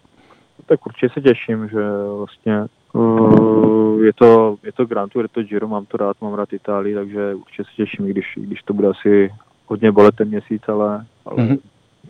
[0.67, 1.81] Tak určitě se těším, že
[2.17, 6.35] vlastně uh, je to, je to Grand Tour, je to Giro, mám to rád, mám
[6.35, 9.33] rád Itálii, takže určitě se těším, i když, když to bude asi
[9.67, 11.59] hodně bolet ten měsíc, ale, ale mm-hmm.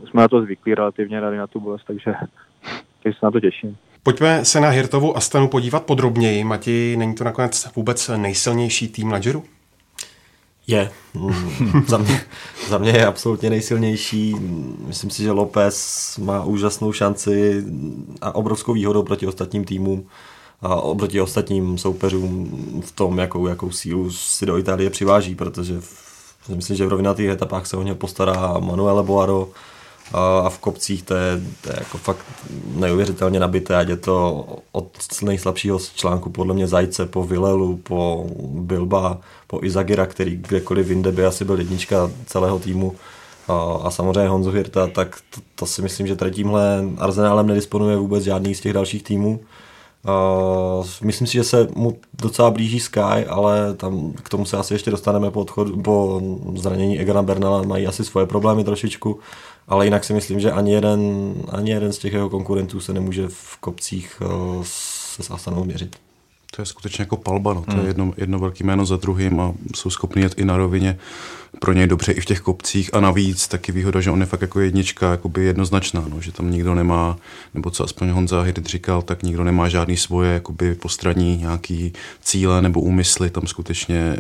[0.07, 2.15] Jsme na to zvyklí relativně rady na tu bolest, takže,
[3.03, 3.77] takže se na to těším.
[4.03, 6.45] Pojďme se na Hirtovu Astanu podívat podrobněji.
[6.45, 9.43] Mati, není to nakonec vůbec nejsilnější tým na Giro?
[10.67, 10.91] Je.
[11.87, 12.21] Za, mě,
[12.69, 14.35] za mě je absolutně nejsilnější.
[14.87, 17.65] Myslím si, že López má úžasnou šanci
[18.21, 20.07] a obrovskou výhodu proti ostatním týmům
[20.63, 26.49] a oproti ostatním soupeřům v tom, jakou, jakou sílu si do Itálie přiváží, protože v,
[26.49, 29.49] myslím, že v rovnatých etapách se o něj postará Manuele Boaro,
[30.13, 32.25] a v kopcích to je, to je jako fakt
[32.75, 34.91] neuvěřitelně nabité, ať je to od
[35.23, 41.27] nejslabšího článku podle mě Zajce po Vilelu, po Bilba, po Izagira, který kdekoliv jinde by
[41.27, 42.97] asi byl jednička celého týmu
[43.49, 48.25] a, samozřejmě Honzo Hirta, tak to, to si myslím, že tady tímhle arzenálem nedisponuje vůbec
[48.25, 49.41] žádný z těch dalších týmů.
[50.05, 54.75] Uh, myslím si, že se mu docela blíží Sky, ale tam k tomu se asi
[54.75, 56.21] ještě dostaneme po, odchodu, po
[56.55, 59.19] zranění Egana Bernala, mají asi svoje problémy trošičku
[59.69, 63.29] ale jinak si myslím, že ani jeden, ani jeden z těch jeho konkurentů se nemůže
[63.29, 65.97] v kopcích uh, se Sastanou měřit.
[66.57, 67.63] To je skutečně jako palba, no.
[67.63, 67.81] to hmm.
[67.81, 70.99] je jedno, jedno velké jméno za druhým a jsou schopni jet i na rovině
[71.59, 74.41] pro něj dobře i v těch kopcích a navíc taky výhoda, že on je fakt
[74.41, 77.17] jako jednička jakoby jednoznačná, no, že tam nikdo nemá,
[77.55, 81.93] nebo co aspoň Honza Hirt říkal, tak nikdo nemá žádný svoje jakoby postraní nějaký
[82.23, 84.17] cíle nebo úmysly, tam skutečně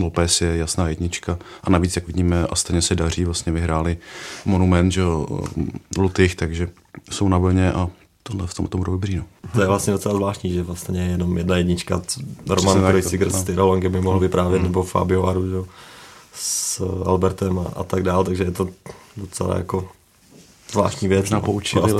[0.00, 3.96] Lopez je jasná jednička a navíc, jak vidíme, Astaně se daří, vlastně vyhráli
[4.44, 5.02] monument, že
[5.98, 6.68] Lutych, takže
[7.10, 7.88] jsou na vlně a
[8.22, 9.16] tohle v tom, tom budou dobrý.
[9.16, 9.24] No.
[9.52, 12.02] To je vlastně docela zvláštní, že vlastně je jenom jedna jednička.
[12.48, 14.68] Roman Krejsiger s Tyrolongem by mohl vyprávět, hmm.
[14.68, 15.70] nebo Fabio Aru, že?
[16.36, 18.68] s Albertem a, a tak dál, takže je to
[19.16, 19.88] docela jako
[20.72, 21.30] zvláštní věc.
[21.30, 21.92] Na poučili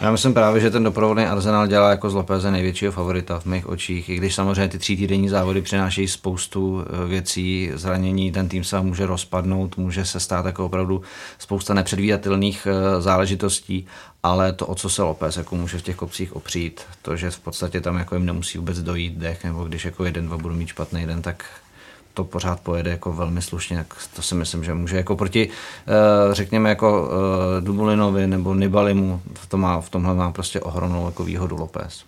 [0.00, 3.66] já myslím právě, že ten doprovodný arzenál dělá jako z Lopeze největšího favorita v mých
[3.66, 8.64] očích, i když samozřejmě ty tří týdenní závody přinášejí spoustu eh, věcí, zranění, ten tým
[8.64, 11.02] se může rozpadnout, může se stát jako opravdu
[11.38, 13.86] spousta nepředvídatelných eh, záležitostí,
[14.22, 17.40] ale to, o co se Lopez jako může v těch kopcích opřít, to, že v
[17.40, 20.68] podstatě tam jako jim nemusí vůbec dojít dech, nebo když jako jeden, dva budou mít
[20.68, 21.44] špatný den, tak
[22.14, 26.34] to pořád pojede jako velmi slušně, tak to si myslím, že může jako proti, eh,
[26.34, 31.56] řekněme, jako eh, Dubulinovi nebo Nibalimu, to má, v tomhle má prostě ohromnou jako výhodu
[31.56, 32.04] López.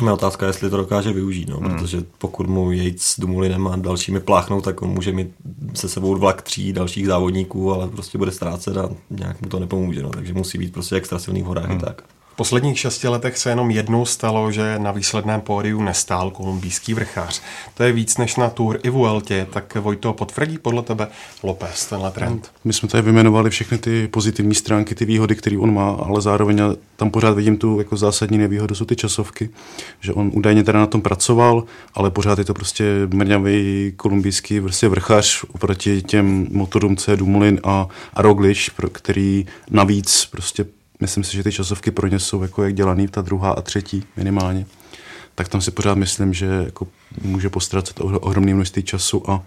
[0.00, 1.70] Moje otázka je, jestli to dokáže využít, no, hmm.
[1.70, 5.28] protože pokud mu Yates s Dumulinem a dalšími pláchnou, tak on může mít
[5.74, 10.02] se sebou vlak tří dalších závodníků, ale prostě bude ztrácet a nějak mu to nepomůže,
[10.02, 11.80] no, takže musí být prostě extra silný v horách hmm.
[11.80, 12.02] tak.
[12.42, 17.42] Posledních šesti letech se jenom jednou stalo, že na výsledném pódiu nestál kolumbijský vrchář.
[17.74, 21.08] To je víc než na Tour i Vueltě, tak Vojto potvrdí podle tebe
[21.42, 22.52] López tenhle trend?
[22.64, 26.60] My jsme tady vyjmenovali všechny ty pozitivní stránky, ty výhody, které on má, ale zároveň
[26.96, 29.50] tam pořád vidím tu jako zásadní nevýhodu, jsou ty časovky,
[30.00, 34.88] že on údajně teda na tom pracoval, ale pořád je to prostě mrňavý kolumbijský prostě
[34.88, 37.16] vrchař oproti těm motorům C.
[37.16, 40.66] Dumoulin a, a Roglič, který navíc prostě
[41.02, 44.04] myslím si, že ty časovky pro ně jsou jako jak dělaný, ta druhá a třetí
[44.16, 44.66] minimálně.
[45.34, 46.88] Tak tam si pořád myslím, že jako
[47.22, 49.42] může postracet ohromné množství času a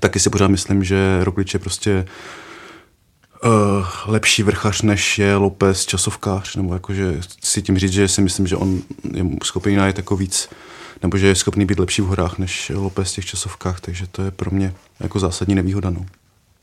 [0.00, 2.06] taky si pořád myslím, že Roglič je prostě
[3.44, 3.50] uh,
[4.06, 8.56] lepší vrchař, než je López časovkář, nebo jakože si tím říct, že si myslím, že
[8.56, 10.48] on je schopný najít jako víc,
[11.02, 14.22] nebo že je schopný být lepší v horách, než López v těch časovkách, takže to
[14.22, 15.90] je pro mě jako zásadní nevýhoda.
[15.90, 16.06] No.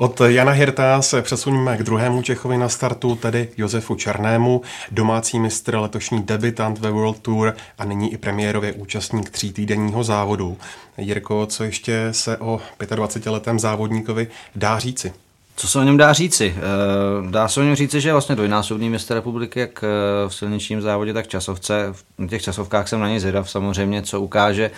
[0.02, 5.76] Od Jana Hirta se přesuneme k druhému Čechovi na startu, tedy Josefu Černému, domácí mistr,
[5.76, 10.58] letošní debitant ve World Tour a nyní i premiérově účastník tří týdenního závodu.
[10.98, 15.14] Jirko, co ještě se o 25-letém závodníkovi dá říci?
[15.56, 16.56] Co se o něm dá říci?
[16.58, 19.82] Eh, dá se o něm říci, že je vlastně dvojnásobný mistr republiky, jak
[20.28, 21.94] v silničním závodě, tak časovce.
[22.18, 24.72] Na těch časovkách jsem na něj zvědav samozřejmě, co ukáže.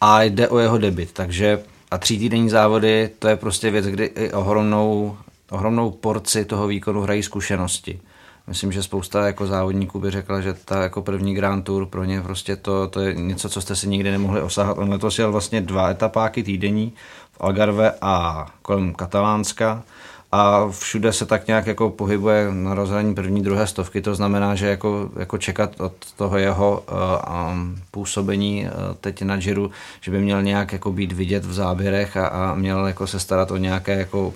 [0.00, 1.58] A jde o jeho debit, takže
[1.90, 5.16] a tří týdenní závody, to je prostě věc, kdy i ohromnou,
[5.50, 8.00] ohromnou porci toho výkonu hrají zkušenosti.
[8.46, 12.20] Myslím, že spousta jako závodníků by řekla, že ta jako první Grand Tour pro ně
[12.22, 14.78] prostě to, to je něco, co jste si nikdy nemohli osahat.
[14.78, 16.92] On letos jel vlastně dva etapáky týdenní
[17.32, 19.82] v Algarve a kolem Katalánska
[20.32, 24.66] a všude se tak nějak jako pohybuje na rozhraní první, druhé stovky, to znamená, že
[24.68, 30.20] jako, jako čekat od toho jeho uh, um, působení uh, teď na Giro, že by
[30.20, 33.98] měl nějak jako být vidět v záběrech a, a měl jako se starat o nějaké
[33.98, 34.34] jako,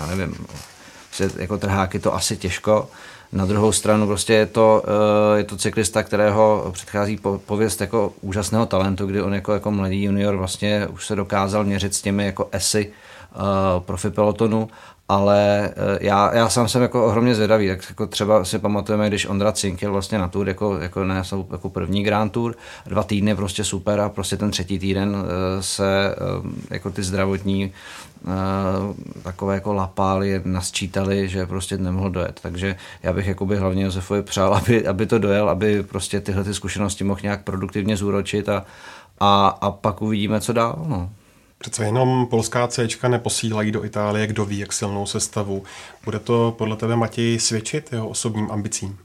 [0.00, 0.46] já nevím,
[1.36, 2.88] jako trháky to asi těžko.
[3.32, 8.66] Na druhou stranu prostě je to, uh, je to cyklista, kterého předchází pověst jako úžasného
[8.66, 12.48] talentu, kdy on jako, jako mladý junior vlastně už se dokázal měřit s těmi jako
[12.52, 12.92] esy
[13.78, 14.68] profi pelotonu
[15.12, 19.26] ale eh, já, já sám jsem jako ohromně zvědavý, tak jako třeba si pamatujeme, když
[19.26, 21.22] Ondra Cink jel vlastně na tour, jako, jako ne
[21.52, 22.54] jako první Grand Tour,
[22.86, 27.72] dva týdny prostě super a prostě ten třetí týden eh, se eh, jako ty zdravotní
[29.22, 32.40] takové jako lapály nasčítali, že prostě nemohl dojet.
[32.42, 36.54] Takže já bych jakoby hlavně Josefovi přál, aby, aby to dojel, aby prostě tyhle ty
[36.54, 38.64] zkušenosti mohl nějak produktivně zúročit a,
[39.20, 40.84] a, a pak uvidíme, co dál.
[40.86, 41.10] No.
[41.62, 45.62] Přece jenom polská C neposílají do Itálie, kdo ví, jak silnou sestavu.
[46.04, 48.98] Bude to podle tebe, Matěj, svědčit jeho osobním ambicím?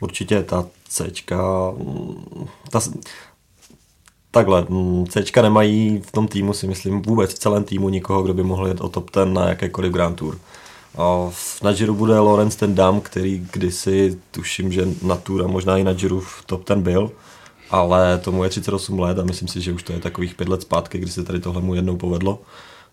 [0.00, 1.10] Určitě ta C,
[2.70, 2.80] ta,
[4.30, 4.66] takhle,
[5.08, 8.68] C nemají v tom týmu, si myslím, vůbec v celém týmu nikoho, kdo by mohl
[8.68, 10.38] jít o top ten na jakékoliv Grand Tour.
[10.98, 11.30] A
[11.62, 15.84] na Giro bude Lorenz ten Dam, který kdysi, tuším, že na Tour a možná i
[15.84, 17.12] na Giro v top ten byl
[17.70, 20.62] ale tomu je 38 let a myslím si, že už to je takových pět let
[20.62, 22.38] zpátky, kdy se tady tohle mu jednou povedlo.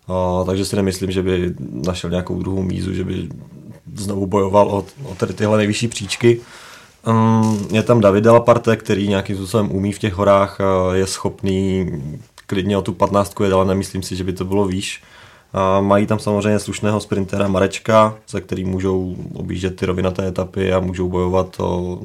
[0.08, 3.28] A, takže si nemyslím, že by našel nějakou druhou mízu, že by
[3.94, 6.40] znovu bojoval o, o tady tyhle nejvyšší příčky.
[7.06, 10.58] Um, je tam David Delaparte, který nějakým způsobem umí v těch horách,
[10.92, 11.90] je schopný
[12.46, 15.02] klidně o tu 15 jet, ale nemyslím si, že by to bylo výš.
[15.52, 20.80] A mají tam samozřejmě slušného sprintera Marečka, za který můžou objíždět ty rovinaté etapy a
[20.80, 22.00] můžou bojovat o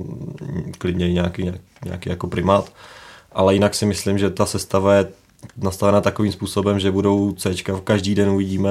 [0.77, 1.51] klidně nějaký,
[1.85, 2.71] nějaký jako primát.
[3.31, 5.07] Ale jinak si myslím, že ta sestava je
[5.57, 8.69] nastavena takovým způsobem, že budou C každý den uvidíme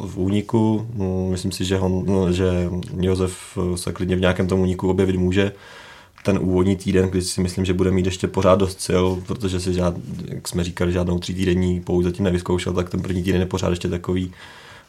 [0.00, 0.86] v úniku.
[1.30, 5.52] Myslím si, že, hon, že Josef se klidně v nějakém tom úniku objevit může
[6.26, 9.72] ten úvodní týden, kdy si myslím, že bude mít ještě pořád dost sil, protože si
[9.72, 9.94] žád,
[10.28, 13.70] jak jsme říkali, žádnou tří týdenní pouze zatím nevyzkoušel, tak ten první týden je pořád
[13.70, 14.32] ještě takový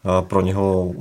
[0.04, 0.92] a pro něho,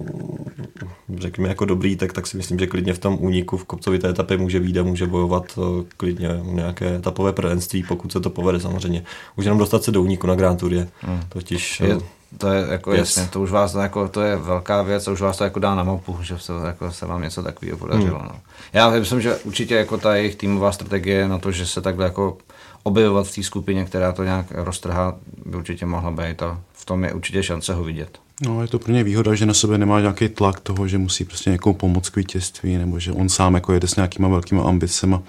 [1.18, 4.36] řekněme, jako dobrý, tak, tak si myslím, že klidně v tom úniku v kopcovité etapě
[4.36, 9.02] může výjde, může bojovat eh, klidně nějaké etapové prvenství, pokud se to povede samozřejmě.
[9.36, 11.20] Už jenom dostat se do úniku na Grand Tour je hmm.
[11.28, 11.98] totiž je,
[12.38, 12.98] to je jako yes.
[12.98, 15.74] jasně, to už vás jako, to je velká věc a už vás to jako dá
[15.74, 18.18] na mapu, že se, jako, se vám něco takového podařilo.
[18.18, 18.28] Hmm.
[18.28, 18.40] No.
[18.72, 22.36] Já myslím, že určitě jako ta jejich týmová strategie na to, že se takhle jako
[22.82, 27.04] objevovat v té skupině, která to nějak roztrhá, by určitě mohla být a v tom
[27.04, 28.18] je určitě šance ho vidět.
[28.42, 31.24] No, je to pro ně výhoda, že na sebe nemá nějaký tlak toho, že musí
[31.24, 35.22] prostě někomu pomoct k vítězství, nebo že on sám jako jede s nějakýma velkýma ambicema.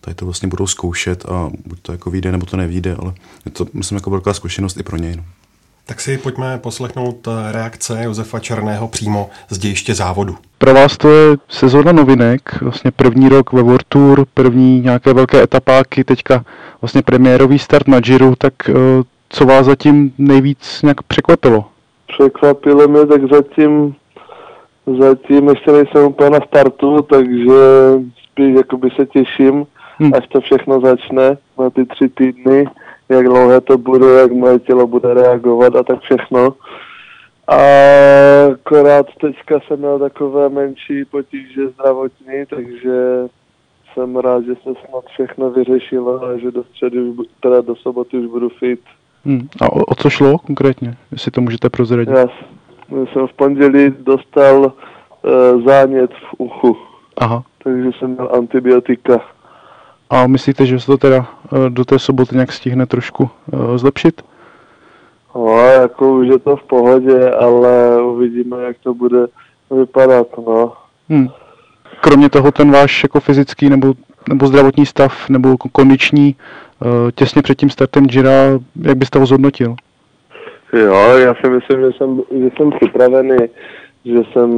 [0.00, 3.50] Tady to vlastně budou zkoušet a buď to jako vyjde, nebo to nevíde, ale je
[3.52, 5.16] to, myslím, jako velká zkušenost i pro něj.
[5.16, 5.24] No.
[5.90, 10.34] Tak si pojďme poslechnout eh, reakce Josefa Černého přímo z dějiště závodu.
[10.58, 15.42] Pro vás to je sezóna novinek, vlastně první rok ve World Tour, první nějaké velké
[15.42, 16.44] etapáky, teďka
[16.80, 18.72] vlastně premiérový start na Giro, tak eh,
[19.28, 21.64] co vás zatím nejvíc nějak překvapilo?
[22.06, 23.94] Překvapilo mě, tak zatím,
[25.00, 27.60] zatím ještě nejsem úplně na startu, takže
[28.32, 29.66] spíš jakoby se těším,
[29.98, 30.12] hmm.
[30.14, 32.66] až to všechno začne na ty tři týdny
[33.10, 36.54] jak dlouhé to bude, jak moje tělo bude reagovat a tak všechno.
[37.48, 37.56] A
[38.52, 43.28] akorát teďka jsem měl takové menší potíže zdravotní, takže
[43.94, 46.98] jsem rád, že se snad všechno vyřešilo a že do středy,
[47.40, 48.80] teda do soboty už budu fit.
[49.24, 49.48] Hmm.
[49.60, 52.14] A o, o co šlo konkrétně, jestli to můžete prozradit?
[52.14, 52.26] Já
[53.12, 56.76] jsem v pondělí dostal uh, zánět v uchu.
[57.16, 57.42] Aha.
[57.64, 59.20] Takže jsem měl antibiotika.
[60.10, 64.22] A myslíte, že se to teda eh, do té soboty nějak stihne trošku eh, zlepšit?
[65.34, 69.26] No, jako už je to v pohodě, ale uvidíme, jak to bude
[69.70, 70.72] vypadat, no.
[71.08, 71.28] Hmm.
[72.00, 73.94] Kromě toho ten váš jako fyzický nebo,
[74.28, 78.32] nebo zdravotní stav nebo kondiční eh, těsně před tím startem Gira,
[78.82, 79.74] jak byste ho zhodnotil?
[80.72, 83.36] Jo, já si myslím, že jsem, že jsem připravený,
[84.04, 84.50] že jsem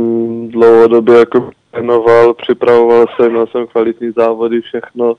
[0.49, 5.15] dlouhodobě jako trénoval, připravoval se, měl jsem kvalitní závody, všechno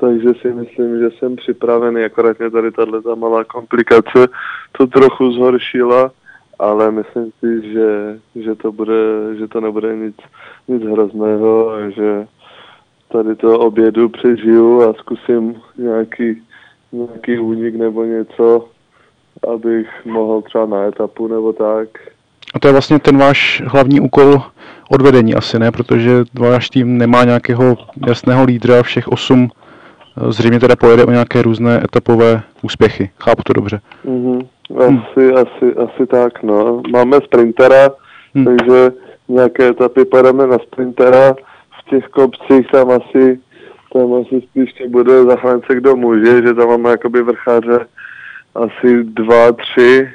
[0.00, 4.28] takže si myslím, že jsem připravený, akorát mě tady tato malá komplikace
[4.72, 6.10] to trochu zhoršila,
[6.58, 8.94] ale myslím si, že, že, to, bude,
[9.38, 10.16] že to nebude nic,
[10.68, 12.26] nic hrozného a že
[13.12, 16.42] tady to obědu přežiju a zkusím nějaký,
[16.92, 18.68] nějaký únik nebo něco,
[19.54, 21.88] abych mohl třeba na etapu nebo tak.
[22.54, 24.42] A to je vlastně ten váš hlavní úkol
[24.90, 25.72] odvedení asi, ne?
[25.72, 29.48] Protože váš tým nemá nějakého jasného lídra, všech osm
[30.28, 33.10] zřejmě teda pojede o nějaké různé etapové úspěchy.
[33.20, 33.80] Chápu to dobře.
[34.06, 34.46] Mm-hmm.
[34.76, 35.36] Asi, hmm.
[35.36, 36.82] asi, asi tak, no.
[36.92, 37.90] Máme sprintera,
[38.34, 38.44] hmm.
[38.44, 38.92] takže
[39.28, 41.34] nějaké etapy pojedeme na sprintera.
[41.80, 43.40] V těch kopcích tam asi,
[43.92, 47.86] tam asi spíš bude zachránce, kdo může, že tam máme jakoby vrcháře
[48.54, 50.08] asi dva, tři,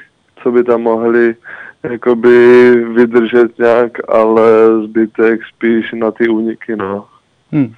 [0.44, 1.36] co by tam mohli
[1.84, 4.44] jakoby vydržet nějak, ale
[4.84, 7.06] zbytek spíš na ty úniky, no.
[7.52, 7.74] Hmm.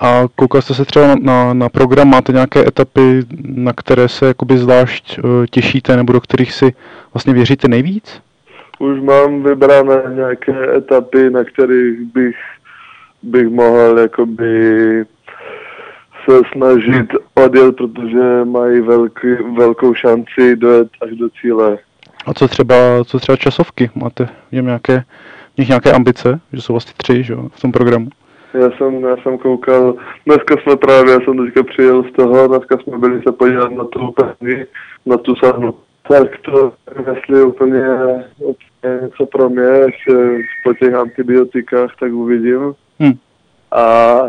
[0.00, 4.58] A koukal jste se třeba na, na program, máte nějaké etapy, na které se jakoby
[4.58, 6.74] zvlášť uh, těšíte, nebo do kterých si
[7.14, 8.22] vlastně věříte nejvíc?
[8.78, 12.36] Už mám vybrané nějaké etapy, na kterých bych,
[13.22, 15.04] bych mohl jakoby
[16.24, 21.78] se snažit odjet, protože mají velký, velkou šanci dojet až do cíle.
[22.26, 23.90] A co třeba, co třeba časovky?
[23.94, 25.04] Máte v nějaké,
[25.54, 28.08] v nich nějaké ambice, že jsou vlastně tři že, v tom programu?
[28.54, 29.94] Já jsem, já jsem koukal,
[30.26, 33.84] dneska jsme právě, já jsem teďka přijel z toho, dneska jsme byli se podívat na
[33.84, 34.64] tu první,
[35.06, 35.74] na tu sahnu.
[36.08, 37.82] Tak to, jestli úplně,
[38.38, 42.74] úplně něco pro mě, ještě po těch antibiotikách, tak uvidím.
[42.98, 43.12] Hmm.
[43.72, 44.20] A,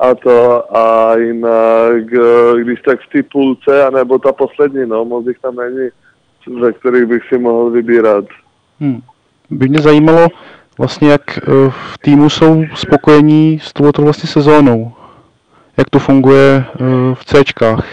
[0.00, 2.04] a to, a jinak,
[2.62, 5.88] když tak v té půlce, anebo ta poslední, no, moc jich tam není,
[6.62, 8.24] ze kterých bych si mohl vybírat.
[8.80, 9.00] Hmm.
[9.50, 10.28] By mě zajímalo,
[10.78, 14.92] vlastně jak eh, v týmu jsou spokojení s touto vlastně sezónou.
[15.76, 17.86] Jak to funguje eh, v Cčkách?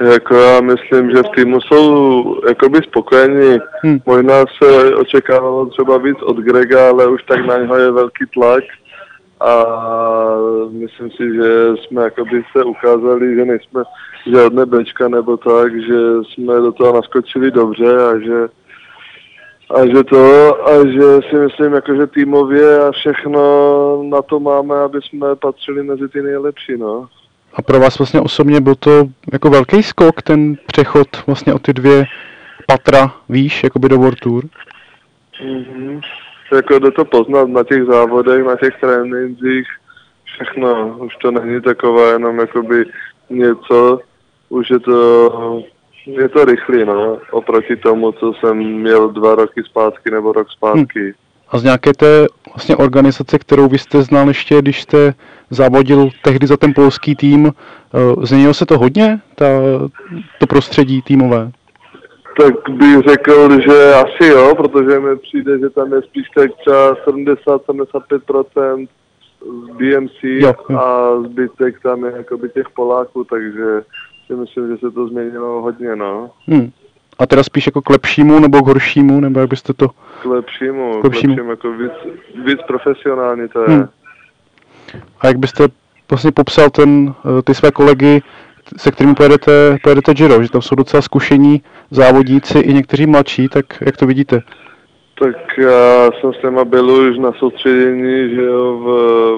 [0.00, 3.58] Jako já myslím, že v týmu jsou jakoby spokojení.
[3.82, 3.98] Hmm.
[4.06, 8.64] Možná se očekávalo třeba víc od Grega, ale už tak na něho je velký tlak.
[9.40, 9.64] A
[10.70, 13.82] myslím si, že jsme jakoby se ukázali, že nejsme
[14.26, 18.48] žádné bečka nebo tak, že jsme do toho naskočili dobře a že
[19.74, 23.40] a že to, a že si myslím, jako, že týmově a všechno
[24.02, 27.08] na to máme, aby jsme patřili mezi ty nejlepší, no.
[27.54, 28.90] A pro vás vlastně osobně byl to
[29.32, 32.04] jako velký skok, ten přechod vlastně o ty dvě
[32.66, 34.44] patra výš, jakoby do World Tour?
[35.44, 36.00] Mm-hmm.
[36.52, 39.66] Jako jde to poznat na těch závodech, na těch trénincích,
[40.24, 40.96] všechno.
[40.98, 42.84] Už to není takové jenom jakoby
[43.30, 44.00] něco,
[44.48, 45.62] už je to
[46.06, 51.00] je to rychlý, no, oproti tomu, co jsem měl dva roky zpátky nebo rok zpátky.
[51.00, 51.12] Hmm.
[51.48, 55.14] A z nějaké té vlastně organizace, kterou vy jste znal ještě, když jste
[55.50, 59.46] závodil tehdy za ten polský tým, eh, změnilo se to hodně, ta,
[60.38, 61.50] to prostředí týmové?
[62.40, 66.94] Tak bych řekl, že asi jo, protože mi přijde, že tam je spíš tak třeba
[66.94, 68.88] 70-75%
[69.40, 70.78] z BMC jo, jo.
[70.78, 73.82] a zbytek tam je jakoby těch Poláků, takže
[74.26, 76.30] si myslím, že se to změnilo hodně, no.
[76.46, 76.70] Hmm.
[77.18, 79.88] A teda spíš jako k lepšímu nebo k horšímu, nebo jak byste to...
[80.22, 81.92] K lepšímu, k lepšímu, k lepšímu jako víc,
[82.44, 83.68] víc profesionální to je.
[83.68, 83.88] Hmm.
[85.20, 85.68] A jak byste
[86.10, 88.22] vlastně popsal ten, eh, ty své kolegy,
[88.76, 93.66] se kterými pojedete, pojedete Giro, že tam jsou docela zkušení závodníci i někteří mladší, tak
[93.80, 94.42] jak to vidíte?
[95.18, 98.86] Tak já jsem s těma byl už na soustředění, že jo, v,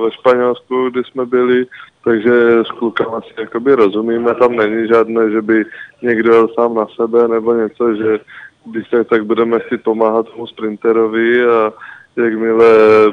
[0.04, 1.66] ve Španělsku, kdy jsme byli,
[2.08, 5.64] takže s klukama si jakoby rozumíme, tam není žádné, že by
[6.02, 8.18] někdo jel sám na sebe nebo něco, že
[8.64, 11.72] když tak, tak budeme si pomáhat tomu sprinterovi a
[12.16, 12.68] jakmile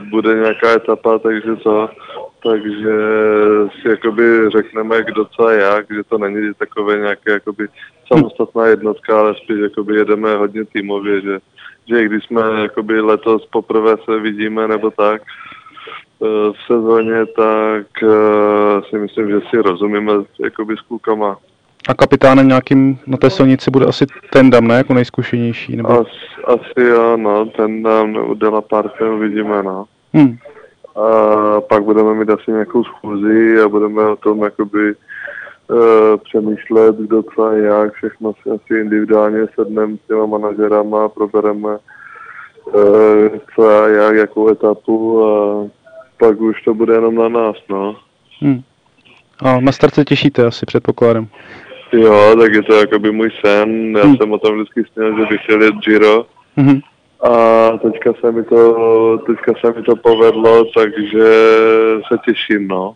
[0.10, 1.90] bude nějaká etapa, takže co,
[2.44, 2.96] takže
[3.82, 7.68] si jakoby řekneme, kdo co a jak, že to není takové nějaké jakoby
[8.14, 11.40] samostatná jednotka, ale spíš jakoby jedeme hodně týmově, že,
[11.90, 15.22] že když jsme jakoby letos poprvé se vidíme nebo tak,
[16.22, 21.38] v sezóně, tak eh, si myslím, že si rozumíme jakoby s klukama.
[21.90, 24.76] A kapitánem nějakým na té silnici bude asi ten dam, ne?
[24.76, 25.76] Jako nejzkušenější?
[25.76, 25.90] Nebo...
[25.90, 26.08] As,
[26.46, 29.86] asi jo, no, ten dam nebo Dela Parte uvidíme, no.
[30.14, 30.38] Hmm.
[30.96, 34.94] A pak budeme mít asi nějakou schůzi a budeme o tom jakoby
[35.70, 35.78] uh,
[36.24, 41.78] přemýšlet, kdo co a jak, všechno si asi individuálně sedneme s těma manažerama, probereme
[42.66, 45.66] uh, co a jak, jakou etapu a
[46.28, 47.96] pak už to bude jenom na nás, no.
[48.42, 48.62] Hmm.
[49.40, 51.28] A na start se těšíte asi, předpokládám.
[51.94, 53.98] Jo, tak je to jakoby můj sen.
[53.98, 54.18] Já hmm.
[54.18, 56.26] jsem o tom vždycky sněl, že bych chtěl jet Giro.
[56.56, 56.80] Hmm.
[57.22, 61.28] A teďka se mi to, teďka se mi to povedlo, takže
[62.08, 62.96] se těším, no.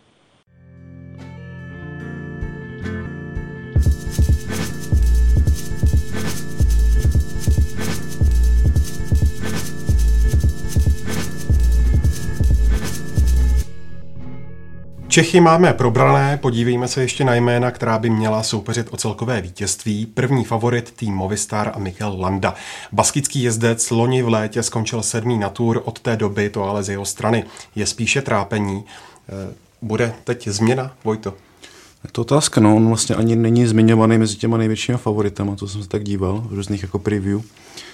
[15.19, 20.05] Čechy máme probrané, podívejme se ještě na jména, která by měla soupeřit o celkové vítězství.
[20.05, 22.55] První favorit tým Movistar a Mikel Landa.
[22.91, 26.89] Baskický jezdec loni v létě skončil sedmý na tour, od té doby to ale z
[26.89, 27.43] jeho strany
[27.75, 28.85] je spíše trápení.
[29.29, 31.33] Eh, bude teď změna, Vojto?
[32.03, 35.83] Je to otázka, no, on vlastně ani není zmiňovaný mezi těma největšími favoritama, to jsem
[35.83, 37.41] se tak díval v různých jako preview,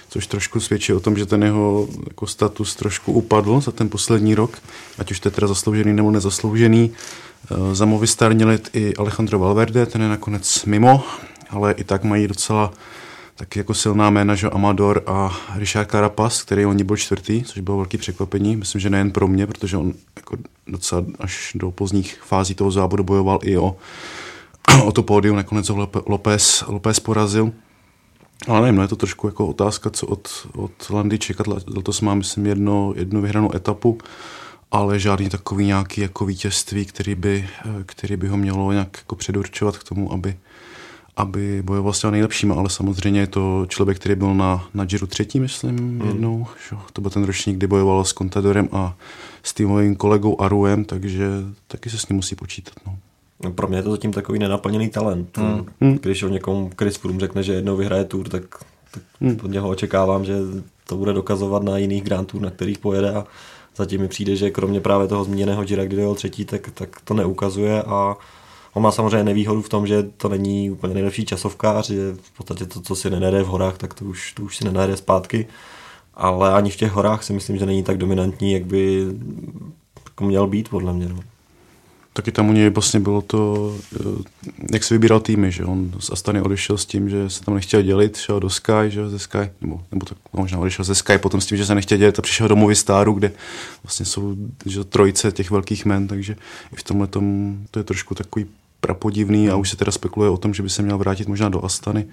[0.08, 4.34] což trošku svědčí o tom, že ten jeho jako status trošku upadl za ten poslední
[4.34, 4.58] rok,
[4.98, 6.90] ať už to je teda zasloužený nebo nezasloužený.
[7.50, 11.02] Eh, za Movistar měl i Alejandro Valverde, ten je nakonec mimo,
[11.50, 12.72] ale i tak mají docela
[13.36, 17.76] taky jako silná jména, že Amador a Richard Carapaz, který oni byl čtvrtý, což bylo
[17.76, 18.56] velký překvapení.
[18.56, 23.04] Myslím, že nejen pro mě, protože on jako docela až do pozdních fází toho závodu
[23.04, 23.76] bojoval i o,
[24.84, 27.52] o to pódium, nakonec ho López, López porazil.
[28.48, 31.46] Ale nevím, no je to trošku jako otázka, co od, od Landy čekat.
[31.46, 33.98] Letos má, myslím, jedno, jednu vyhranou etapu,
[34.72, 37.48] ale žádný takový nějaký jako vítězství, který by,
[37.86, 40.36] který by ho mělo nějak jako předurčovat k tomu, aby,
[41.16, 45.06] aby bojoval s těmi nejlepšími, ale samozřejmě je to člověk, který byl na, na Giro
[45.06, 46.08] třetí, myslím, hmm.
[46.08, 46.46] jednou.
[46.68, 46.76] Že?
[46.92, 48.94] To byl ten ročník, kdy bojoval s Contadorem a
[49.42, 51.28] s týmovým kolegou Aruem, takže
[51.66, 52.74] taky se s ním musí počítat.
[52.86, 52.98] No.
[53.44, 55.38] No, pro mě je to zatím takový nenaplněný talent.
[55.80, 55.98] Hmm.
[56.02, 58.42] Když o někom Chris Froome řekne, že jednou vyhraje tour, tak,
[58.90, 59.38] tak hmm.
[59.44, 60.34] od něho očekávám, že
[60.86, 63.26] to bude dokazovat na jiných Grand Tour, na kterých pojede a
[63.76, 67.14] zatím mi přijde, že kromě právě toho zmíněného Gira, kdy byl třetí, tak, tak to
[67.14, 68.16] neukazuje a
[68.76, 72.66] On má samozřejmě nevýhodu v tom, že to není úplně nejlepší časovkář, že v podstatě
[72.66, 75.46] to, co si nenajde v horách, tak to už, to už si nenajde zpátky.
[76.14, 79.06] Ale ani v těch horách si myslím, že není tak dominantní, jak by
[80.04, 81.08] jako měl být, podle mě.
[81.08, 81.20] No.
[82.12, 84.22] Taky tam u něj vlastně bylo to, eh,
[84.72, 87.82] jak se vybíral týmy, že on z Astany odešel s tím, že se tam nechtěl
[87.82, 91.40] dělit, šel do Sky, že ze Sky, nebo, nebo tak možná odešel ze Sky, potom
[91.40, 93.32] s tím, že se nechtěl dělit a přišel do Movistaru, kde
[93.82, 96.36] vlastně jsou že, trojice těch velkých men, takže
[96.72, 98.46] i v tomhle tom to je trošku takový
[98.86, 101.64] prapodivný a už se teda spekuluje o tom, že by se měl vrátit možná do
[101.64, 102.06] Astany.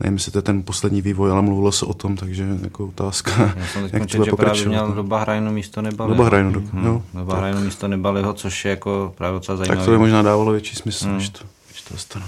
[0.00, 3.54] Nevím, jestli to je ten poslední vývoj, ale mluvilo se o tom, takže jako otázka.
[3.56, 6.08] Já jsem jak četl, že právě měl do Bahrajnu místo nebali.
[6.08, 7.02] Do Bahrajnu, do, hmm, jo.
[7.14, 9.76] Do Bahrajnu místo nebaliho, což je jako právě docela zajímavé.
[9.76, 11.14] Tak to by možná dávalo větší smysl, hmm.
[11.14, 12.26] než to, než to Astana.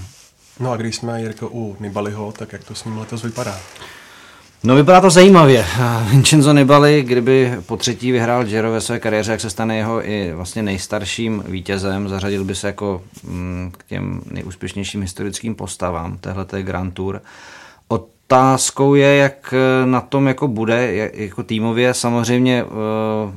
[0.60, 3.56] No a když jsme, Jirko, u Nibaliho, tak jak to s ním letos vypadá?
[4.62, 5.66] No vypadá to zajímavě.
[6.10, 10.32] Vincenzo Nibali, kdyby po třetí vyhrál Giro ve své kariéře, jak se stane jeho i
[10.34, 16.94] vlastně nejstarším vítězem, zařadil by se jako mm, k těm nejúspěšnějším historickým postavám téhleté Grand
[16.94, 17.22] Tour.
[17.88, 19.54] Otázkou je, jak
[19.84, 22.70] na tom jako bude, jako týmově samozřejmě uh,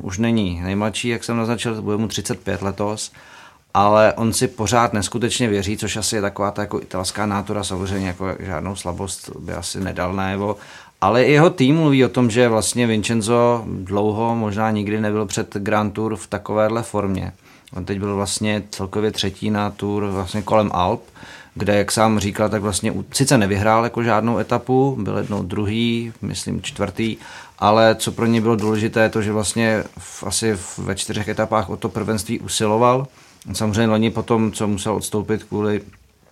[0.01, 3.11] už není nejmladší, jak jsem naznačil, bude mu 35 letos,
[3.74, 8.07] ale on si pořád neskutečně věří, což asi je taková ta jako italská nátura, samozřejmě
[8.07, 10.57] jako žádnou slabost by asi nedal najevo
[11.01, 15.93] ale jeho tým mluví o tom, že vlastně Vincenzo dlouho, možná nikdy nebyl před Grand
[15.93, 17.31] Tour v takovéhle formě.
[17.75, 21.01] On teď byl vlastně celkově třetí na Tour vlastně kolem Alp,
[21.55, 26.61] kde, jak sám říkal, tak vlastně sice nevyhrál jako žádnou etapu, byl jednou druhý, myslím
[26.61, 27.17] čtvrtý,
[27.59, 31.69] ale co pro ně bylo důležité, je to, že vlastně v, asi ve čtyřech etapách
[31.69, 33.07] o to prvenství usiloval.
[33.53, 35.81] Samozřejmě loni potom, co musel odstoupit kvůli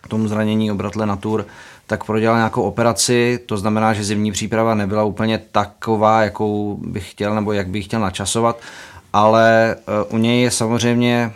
[0.08, 1.46] tomu zranění obratle na Tour,
[1.90, 7.36] tak prodělal nějakou operaci, to znamená, že zimní příprava nebyla úplně taková, jakou bych chtěl
[7.36, 8.60] nebo jak bych chtěl načasovat,
[9.14, 11.32] ale eh, u něj je samozřejmě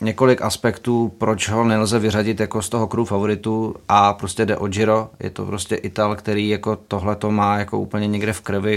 [0.00, 4.68] několik aspektů, proč ho nelze vyřadit jako z toho kruhu favoritů a prostě jde o
[4.68, 8.72] Giro, je to prostě Ital, který jako tohle to má jako úplně někde v krvi,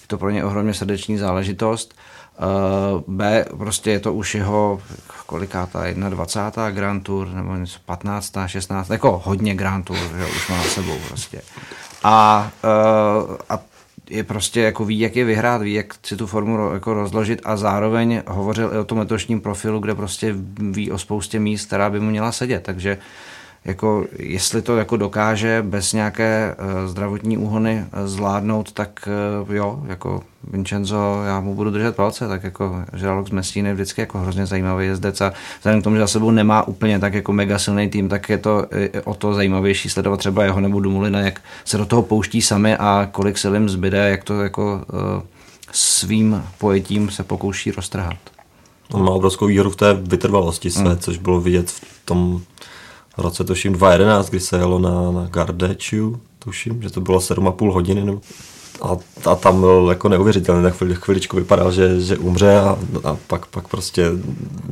[0.00, 1.94] je to pro ně ohromně srdeční záležitost.
[2.38, 4.80] Uh, B, prostě je to už jeho
[5.26, 6.70] kolikátá, 21.
[6.70, 8.32] Grand Tour, nebo něco 15.
[8.46, 8.90] 16.
[8.90, 11.42] jako hodně Grand Tour, že už má na sebou prostě.
[12.04, 13.58] A, uh, a
[14.10, 17.56] je prostě jako ví, jak je vyhrát, ví, jak si tu formu jako rozložit a
[17.56, 20.34] zároveň hovořil i o tom letošním profilu, kde prostě
[20.70, 22.98] ví o spoustě míst, která by mu měla sedět, takže
[23.64, 29.08] jako jestli to jako dokáže bez nějaké uh, zdravotní úhony uh, zvládnout, tak
[29.44, 33.74] uh, jo, jako Vincenzo, já mu budu držet palce, tak jako Žralok z Messíny je
[33.74, 37.14] vždycky jako hrozně zajímavý jezdec a vzhledem k tomu, že za sebou nemá úplně tak
[37.14, 38.66] jako mega silný tým, tak je to
[39.04, 43.08] o to zajímavější sledovat třeba jeho nebo Dumulina, jak se do toho pouští sami a
[43.12, 44.80] kolik sil jim zbyde, jak to jako
[45.72, 48.16] svým pojetím se pokouší roztrhat.
[48.92, 50.98] On má obrovskou výhodu v té vytrvalosti své, hmm.
[50.98, 52.40] což bylo vidět v tom
[53.18, 58.04] roce tuším 2011, kdy se jelo na, na Gardečiu, tuším, že to bylo 7,5 hodiny.
[58.04, 58.20] Nebo,
[58.82, 58.96] a,
[59.30, 63.46] a tam byl jako neuvěřitelný, tak chvili, chviličku vypadal, že, že umře a, a pak,
[63.46, 64.06] pak prostě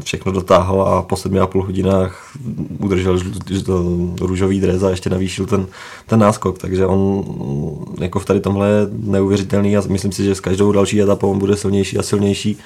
[0.05, 2.31] všechno dotáhl a po sedmi a půl hodinách
[2.79, 3.19] udržel
[4.21, 5.67] růžový dres a ještě navýšil ten,
[6.07, 7.25] ten náskok, takže on
[8.01, 11.39] jako v tady tomhle je neuvěřitelný a myslím si, že s každou další etapou on
[11.39, 12.59] bude silnější a silnější.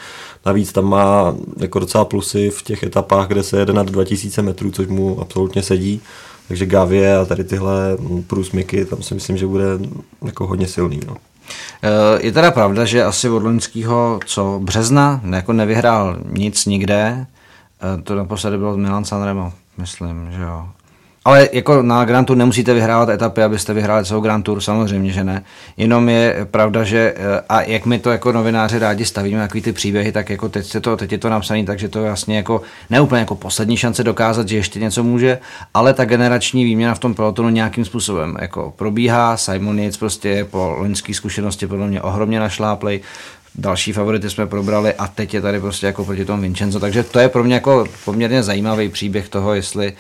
[0.47, 4.71] Navíc tam má jako docela plusy v těch etapách, kde se jede nad 2000 metrů,
[4.71, 6.01] což mu absolutně sedí.
[6.49, 9.67] Takže Gavie a tady tyhle průsmyky, tam si myslím, že bude
[10.25, 11.01] jako hodně silný.
[11.07, 11.17] No.
[12.19, 17.27] Je teda pravda, že asi od loňského, co března, jako nevyhrál nic nikde,
[17.99, 20.69] e, to naposledy bylo Milan Sanremo, myslím, že jo.
[21.25, 25.25] Ale jako na Grand Tour nemusíte vyhrávat etapy, abyste vyhráli celou Grand Tour, samozřejmě, že
[25.25, 25.45] ne.
[25.77, 29.73] Jenom je pravda, že eh, a jak my to jako novináři rádi stavíme, jaký ty
[29.73, 32.63] příběhy, tak jako teď, je to, teď je to napsané, takže to je vlastně jako
[32.91, 35.39] neúplně jako poslední šance dokázat, že ještě něco může,
[35.75, 39.37] ale ta generační výměna v tom pelotonu nějakým způsobem jako probíhá.
[39.37, 43.01] Simon Yates prostě po loňské zkušenosti podle mě ohromně našláplej
[43.55, 47.19] další favority jsme probrali a teď je tady prostě jako proti tomu Vincenzo, takže to
[47.19, 49.93] je pro mě jako poměrně zajímavý příběh toho, jestli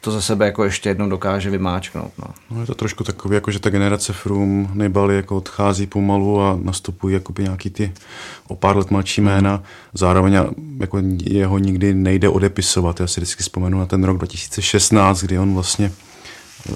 [0.00, 2.12] to za sebe jako ještě jednou dokáže vymáčknout.
[2.18, 2.24] No.
[2.50, 6.58] no je to trošku takový, jako že ta generace Froome nejbali jako odchází pomalu a
[6.62, 7.92] nastupují jakoby nějaký ty
[8.48, 9.62] o pár let mladší jména.
[9.94, 10.38] Zároveň
[10.78, 13.00] jako jeho nikdy nejde odepisovat.
[13.00, 15.92] Já si vždycky vzpomenu na ten rok 2016, kdy on vlastně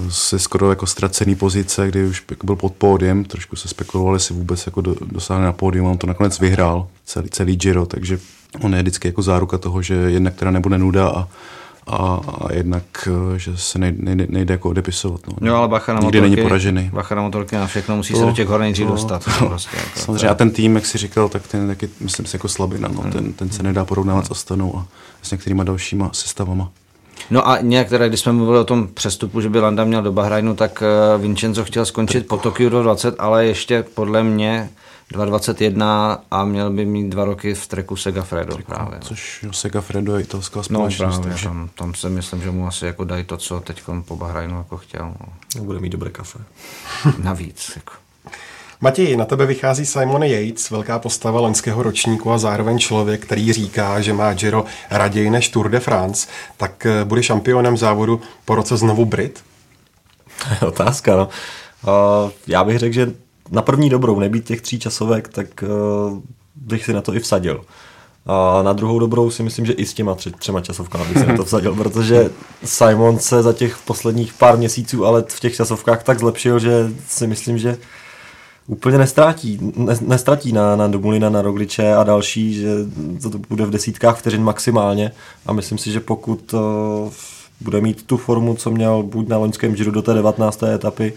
[0.09, 4.35] se skoro jako ztracený pozice, kdy už jako byl pod pódiem, trošku se spekulovali, jestli
[4.35, 8.19] vůbec jako do, dosáhne na pódium, on to nakonec vyhrál, celý, celý Giro, takže
[8.61, 11.27] on je vždycky jako záruka toho, že jednak která nebude nuda a
[11.87, 15.21] a, a jednak, eh, že se nejde, nejde, nejde jako odepisovat.
[15.27, 15.47] No.
[15.47, 16.89] Jo, ale bacha na Nikdy motorky, není poražený.
[16.93, 19.25] Bacha na motorky na všechno, musí to, se do těch hor nejdřív dostat.
[19.39, 22.35] To, prostě, jako, samozřejmě, a ten tým, jak si říkal, tak ten taky, myslím si,
[22.35, 22.89] jako slabina.
[22.93, 23.01] No.
[23.01, 23.11] Hmm.
[23.11, 24.85] Ten, ten se nedá porovnávat s Astanou a
[25.21, 26.71] s některýma dalšíma sestavama.
[27.31, 30.11] No a nějak teda, když jsme mluvili o tom přestupu, že by Landa měl do
[30.11, 34.69] Bahrajnu, tak eh, Vincenzo chtěl skončit po Tokiu do 20, ale ještě podle mě
[35.13, 38.99] 2.21 a měl by mít dva roky v treku Segafredo Treku, právě.
[38.99, 41.17] Což jo, Segafredo je italská společnost.
[41.17, 44.15] No právě, tam, tam se myslím, že mu asi jako dají to, co teď po
[44.15, 45.13] Bahrajnu jako chtěl.
[45.55, 45.63] No.
[45.63, 46.39] Bude mít dobré kafe.
[47.23, 47.71] Navíc.
[47.75, 47.93] Jako.
[48.81, 54.01] Matěj, na tebe vychází Simon Yates, velká postava loňského ročníku a zároveň člověk, který říká,
[54.01, 56.27] že má Giro raději než Tour de France.
[56.57, 59.43] Tak eh, bude šampionem závodu po roce znovu Brit?
[60.67, 61.29] Otázka, no.
[61.83, 63.13] Uh, já bych řekl, že
[63.51, 66.19] na první dobrou nebýt těch tří časovek, tak uh,
[66.55, 67.61] bych si na to i vsadil.
[68.25, 71.25] A na druhou dobrou si myslím, že i s těma tři, třema časovkami bych si
[71.25, 72.29] na to vsadil, protože
[72.63, 77.27] Simon se za těch posledních pár měsíců ale v těch časovkách tak zlepšil, že si
[77.27, 77.77] myslím, že
[78.67, 82.69] úplně nestrátí, ne, nestratí na, na Dumulina, na Rogliče a další, že
[83.21, 85.11] to bude v desítkách vteřin maximálně
[85.45, 86.59] a myslím si, že pokud uh,
[87.61, 90.63] bude mít tu formu, co měl buď na loňském Giro do té 19.
[90.63, 91.13] etapy,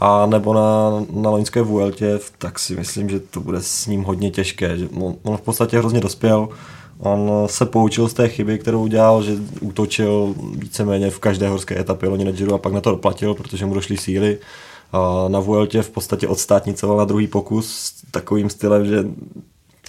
[0.00, 4.30] a nebo na, na loňské Vueltě, tak si myslím, že to bude s ním hodně
[4.30, 4.78] těžké.
[4.78, 6.48] Že on, on v podstatě hrozně dospěl,
[6.98, 12.08] on se poučil z té chyby, kterou udělal, že útočil víceméně v každé horské etapě
[12.08, 14.38] loni na Giro a pak na to doplatil, protože mu došly síly.
[14.92, 19.04] A na Vueltě v podstatě odstátnicoval na druhý pokus s takovým stylem, že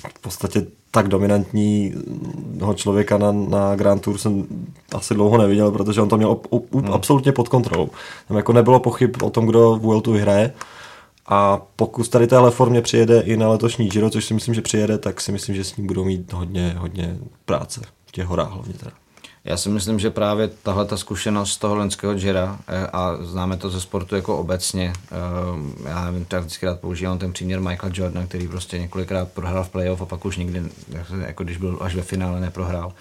[0.09, 4.47] v podstatě tak dominantního člověka na, na Grand Tour jsem
[4.95, 6.93] asi dlouho neviděl, protože on to měl op, op, hmm.
[6.93, 7.89] absolutně pod kontrolou.
[8.27, 10.53] Tam jako nebylo pochyb o tom, kdo Vueltu vyhraje.
[11.25, 14.97] A pokud tady téhle formě přijede i na letošní Giro, což si myslím, že přijede,
[14.97, 18.73] tak si myslím, že s ním budou mít hodně, hodně práce v těch horách hlavně
[18.73, 18.91] teda.
[19.45, 23.69] Já si myslím, že právě tahle ta zkušenost toho lenského džera eh, a známe to
[23.69, 28.27] ze sportu jako obecně, eh, já nevím, tak vždycky rád používám ten příměr Michael Jordan,
[28.27, 30.63] který prostě několikrát prohrál v playoff a pak už nikdy,
[31.25, 32.93] jako když byl až ve finále, neprohrál.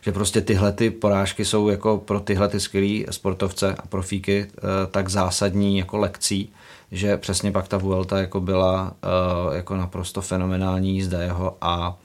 [0.00, 4.60] Že prostě tyhle ty porážky jsou jako pro tyhle ty skvělý sportovce a profíky eh,
[4.90, 6.52] tak zásadní jako lekcí,
[6.92, 8.92] že přesně pak ta Vuelta jako byla
[9.52, 11.96] jako naprosto fenomenální jízda jeho a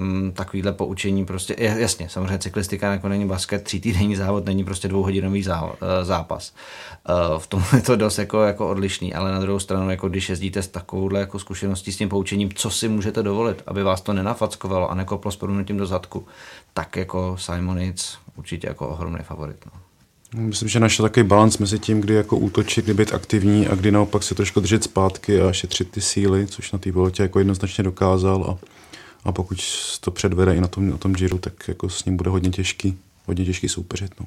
[0.00, 4.88] mm, takovýhle poučení prostě, jasně, samozřejmě cyklistika jako není basket, tří týdenní závod není prostě
[4.88, 6.54] dvouhodinový eh, zápas.
[7.08, 10.28] Eh, v tom je to dost jako, jako odlišný, ale na druhou stranu, jako když
[10.28, 14.12] jezdíte s takovouhle jako zkušeností, s tím poučením, co si můžete dovolit, aby vás to
[14.12, 16.26] nenafackovalo a nekoplo s tím do zadku,
[16.74, 19.56] tak jako Simonic určitě jako ohromný favorit.
[19.66, 19.80] No.
[20.34, 23.90] Myslím, že našel takový balans mezi tím, kdy jako útočit, kdy být aktivní a kdy
[23.90, 27.84] naopak se trošku držet zpátky a šetřit ty síly, což na té voltě jako jednoznačně
[27.84, 28.66] dokázal a
[29.24, 29.58] a pokud
[30.00, 32.98] to předvede i na tom, na tom Giro, tak jako s ním bude hodně těžký,
[33.26, 34.12] hodně těžký soupeřit.
[34.20, 34.26] No.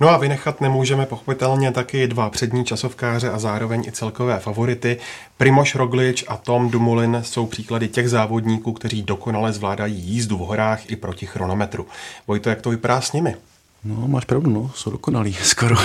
[0.00, 4.96] No a vynechat nemůžeme pochopitelně taky dva přední časovkáře a zároveň i celkové favority.
[5.36, 10.90] Primoš Roglič a Tom Dumoulin jsou příklady těch závodníků, kteří dokonale zvládají jízdu v horách
[10.90, 11.86] i proti chronometru.
[12.26, 13.36] Vojto, jak to vypadá s nimi?
[13.84, 15.76] No, máš pravdu, no, jsou dokonalí skoro.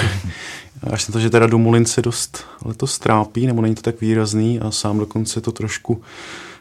[0.92, 4.60] Až na to, že teda Dumulin se dost letos trápí, nebo není to tak výrazný
[4.60, 6.02] a sám dokonce to trošku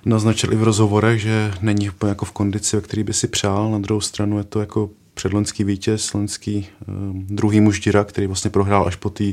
[0.07, 3.71] naznačil i v rozhovorech, že není úplně jako v kondici, ve který by si přál.
[3.71, 8.51] Na druhou stranu je to jako předloňský vítěz, loňský uh, druhý muž Dira, který vlastně
[8.51, 9.25] prohrál až po té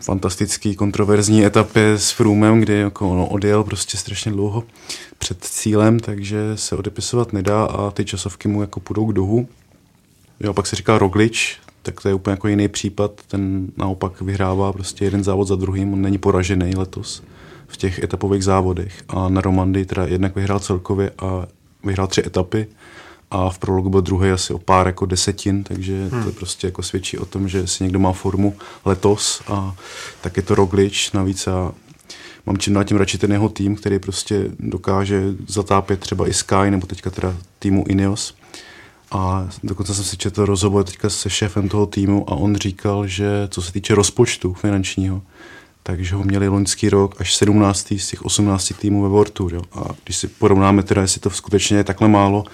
[0.00, 4.64] fantastický kontroverzní etapě s Frumem, kdy jako ono odjel prostě strašně dlouho
[5.18, 9.48] před cílem, takže se odepisovat nedá a ty časovky mu jako půjdou k dohu.
[10.40, 14.72] Jo, pak se říká Roglič, tak to je úplně jako jiný případ, ten naopak vyhrává
[14.72, 17.22] prostě jeden závod za druhým, on není poražený letos
[17.68, 21.46] v těch etapových závodech a na Romandy teda jednak vyhrál celkově a
[21.84, 22.66] vyhrál tři etapy
[23.30, 26.24] a v prologu byl druhý asi o pár jako desetin, takže hmm.
[26.24, 29.74] to prostě jako svědčí o tom, že si někdo má formu letos a
[30.20, 31.72] tak je to Roglič navíc a
[32.46, 36.70] mám čím dál tím radši ten jeho tým, který prostě dokáže zatápět třeba i Sky
[36.70, 38.34] nebo teďka teda týmu Ineos.
[39.10, 43.48] A dokonce jsem si četl rozhovor teďka se šéfem toho týmu a on říkal, že
[43.48, 45.22] co se týče rozpočtu finančního,
[45.88, 47.92] takže ho měli loňský rok až 17.
[47.98, 49.54] z těch 18 týmů ve World Tour.
[49.54, 49.62] Jo.
[49.72, 52.44] A když si porovnáme teda, jestli to skutečně je takhle málo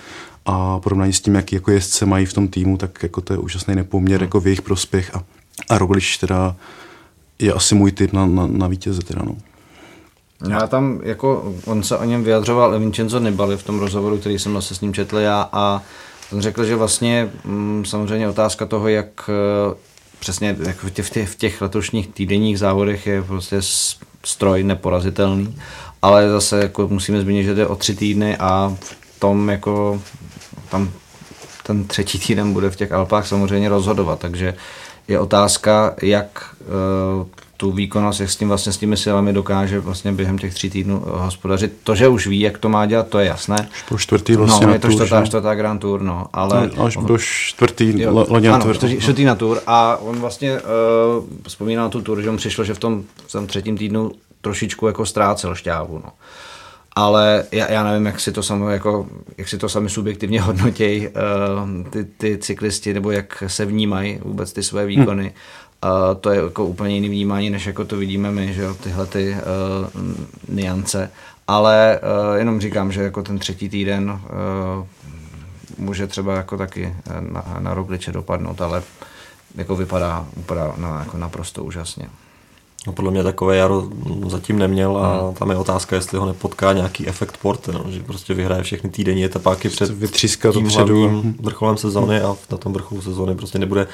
[0.46, 3.38] a porovnání s tím, jaký jako jezdce mají v tom týmu, tak jako to je
[3.38, 5.24] úžasný nepoměr jako v jejich prospěch a,
[5.68, 6.56] a Roglič teda
[7.38, 9.36] je asi můj typ na, na, na vítěze teda no.
[10.50, 14.52] Já tam, jako, on se o něm vyjadřoval Vincenzo Nibali v tom rozhovoru, který jsem
[14.52, 15.82] vlastně s ním četl já a
[16.32, 19.30] on řekl, že vlastně m, mm, samozřejmě otázka toho, jak
[20.24, 23.56] přesně jako v, těch, v těch letošních týdenních závodech je prostě
[24.24, 25.56] stroj neporazitelný,
[26.02, 30.02] ale zase jako musíme zmínit, že jde o tři týdny a v tom jako
[30.68, 30.90] tam
[31.62, 34.54] ten třetí týden bude v těch Alpách samozřejmě rozhodovat, takže
[35.08, 36.54] je otázka, jak
[37.20, 37.26] uh,
[37.56, 41.02] tu výkonnost, jak s tím vlastně s těmi silami dokáže vlastně během těch tří týdnů
[41.06, 41.72] hospodařit.
[41.84, 43.68] To, že už ví, jak to má dělat, to je jasné.
[43.72, 46.70] Už po čtvrtý vlastně No, je to čtvrtá, čtvrtá Grand Tour, no, ale...
[46.76, 48.76] No, až do čtvrtý loni na Tour.
[48.98, 50.60] čtvrtý na Tour a on vlastně uh,
[51.48, 55.06] vzpomíná tu Tour, že mu přišlo, že v tom, v tom třetím týdnu trošičku jako
[55.06, 56.10] ztrácel šťávu, no
[56.96, 59.06] ale já, já nevím, jak si to sami, jako,
[59.38, 61.14] jak si to sami subjektivně hodnotějí uh,
[61.90, 65.22] ty, ty cyklisti, nebo jak se vnímají vůbec ty své výkony.
[65.22, 65.32] Hmm.
[66.20, 69.36] To je jako úplně jiný vnímání, než jako to vidíme my, že jo, tyhle ty
[69.36, 70.02] uh,
[70.48, 71.10] niance.
[71.46, 74.86] Ale uh, jenom říkám, že jako ten třetí týden uh,
[75.78, 78.82] může třeba jako taky na, na Rogliče dopadnout, ale
[79.54, 82.08] jako vypadá, vypadá na, jako naprosto úžasně.
[82.86, 83.88] No podle mě takové jaro
[84.28, 85.34] zatím neměl a hmm.
[85.34, 89.24] tam je otázka, jestli ho nepotká nějaký efekt porte, no, že prostě vyhraje všechny týdenní
[89.24, 89.90] etapáky před
[90.52, 93.86] tím hlavním vrcholem sezóny a na tom vrcholu sezóny prostě nebude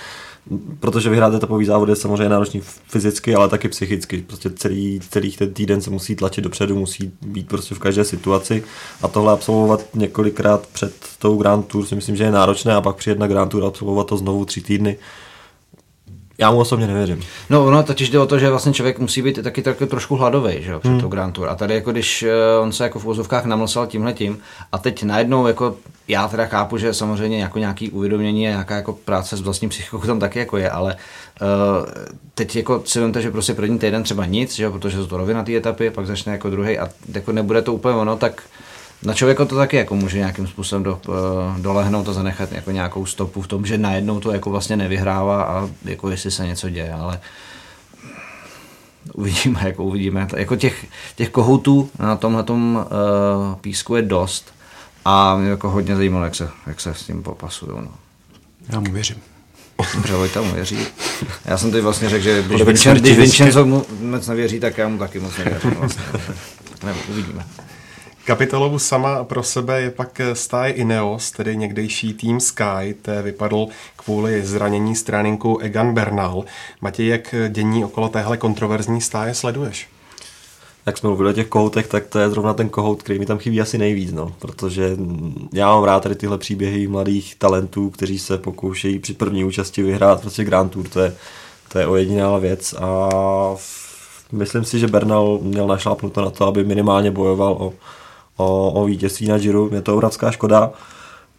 [0.80, 4.24] protože vyhrát etapový závod je samozřejmě náročný fyzicky, ale taky psychicky.
[4.26, 8.64] Prostě celý, celý ten týden se musí tlačit dopředu, musí být prostě v každé situaci
[9.02, 12.96] a tohle absolvovat několikrát před tou Grand Tour si myslím, že je náročné a pak
[12.96, 14.96] přijet na Grand Tour a absolvovat to znovu tři týdny
[16.40, 17.20] já mu osobně nevěřím.
[17.50, 20.62] No, ono totiž jde o to, že vlastně člověk musí být taky, taky trošku hladový,
[20.62, 21.00] že jo, před hmm.
[21.00, 21.48] tou Grand Tour.
[21.48, 24.38] A tady jako když eh, on se jako v úzovkách namlsal tímhle tím
[24.72, 25.76] a teď najednou jako
[26.08, 29.98] já teda chápu, že samozřejmě jako nějaký uvědomění a nějaká jako práce s vlastní psychikou
[29.98, 30.96] tam taky jako je, ale
[31.42, 31.86] uh,
[32.34, 35.16] teď jako si vemte, že prostě první týden třeba nic, že jo, protože jsou to
[35.16, 38.42] rovinatý etapy, pak začne jako druhý a jako nebude to úplně ono, tak
[39.02, 41.14] na člověka to taky jako může nějakým způsobem do, uh,
[41.58, 45.68] dolehnout a zanechat jako nějakou stopu v tom, že najednou to jako vlastně nevyhrává a
[45.84, 47.20] jako jestli se něco děje, ale
[49.14, 50.28] uvidíme, jako uvidíme.
[50.36, 50.86] Jako těch,
[51.16, 54.54] těch kohoutů na tomhle tom, uh, písku je dost
[55.04, 57.72] a mě jako hodně zajímalo, jak se, jak se s tím popasují.
[57.76, 57.90] No.
[58.68, 59.16] Já mu věřím.
[59.94, 60.78] Dobře, Vojta mu věří.
[61.44, 64.88] Já jsem teď vlastně řekl, že když, Vincenzo, když Vincenzo mu moc nevěří, tak já
[64.88, 65.70] mu taky moc nevěřím.
[65.70, 66.02] Vlastně.
[66.84, 67.46] Nebo uvidíme.
[68.30, 73.66] Kapitolovu sama pro sebe je pak stáj Ineos, tedy někdejší tým Sky, té vypadl
[73.96, 76.44] kvůli zranění stráninku Egan Bernal.
[76.80, 79.88] Matěj, jak dění okolo téhle kontroverzní stáje sleduješ?
[80.86, 83.38] Jak jsme mluvili o těch kohoutech, tak to je zrovna ten kohout, který mi tam
[83.38, 84.34] chybí asi nejvíc, no.
[84.38, 84.96] protože
[85.52, 90.20] já mám rád tady tyhle příběhy mladých talentů, kteří se pokoušejí při první účasti vyhrát
[90.20, 91.14] prostě Grand Tour, to je,
[91.68, 93.08] to je ojedinělá věc a
[94.32, 97.72] myslím si, že Bernal měl našlápnuto na to, aby minimálně bojoval o,
[98.40, 99.68] o, o vítězství na Giro.
[99.72, 100.70] Je to obrovská škoda,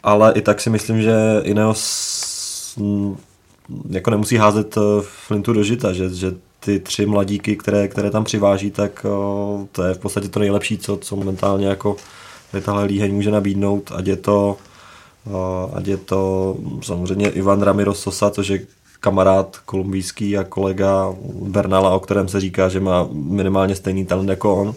[0.04, 3.18] ale i tak si myslím, že Ineos mm,
[3.90, 8.24] jako nemusí házet eh, Flintu do žita, že, že ty tři mladíky, které, které tam
[8.24, 11.96] přiváží, tak o, to je v podstatě to nejlepší, co, co momentálně jako
[12.66, 14.58] tahle líheň může nabídnout, ať je to,
[15.32, 18.66] o, ať je to samozřejmě Ivan Ramiro Sosa, což je
[19.00, 24.56] kamarád kolumbijský a kolega Bernala, o kterém se říká, že má minimálně stejný talent jako
[24.56, 24.74] on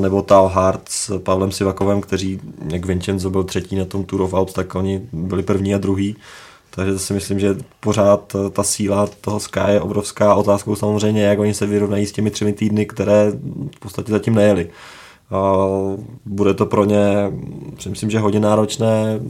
[0.00, 2.40] nebo Tal Hart s Pavlem Sivakovem, kteří,
[2.72, 6.16] jak Vincenzo byl třetí na tom Tour of Alps, tak oni byli první a druhý.
[6.70, 10.34] Takže si myslím, že pořád ta síla toho Sky je obrovská.
[10.34, 13.32] Otázkou samozřejmě, jak oni se vyrovnají s těmi třemi týdny, které
[13.76, 14.70] v podstatě zatím nejeli.
[16.24, 17.32] Bude to pro ně,
[17.78, 19.20] si myslím, že hodně náročné,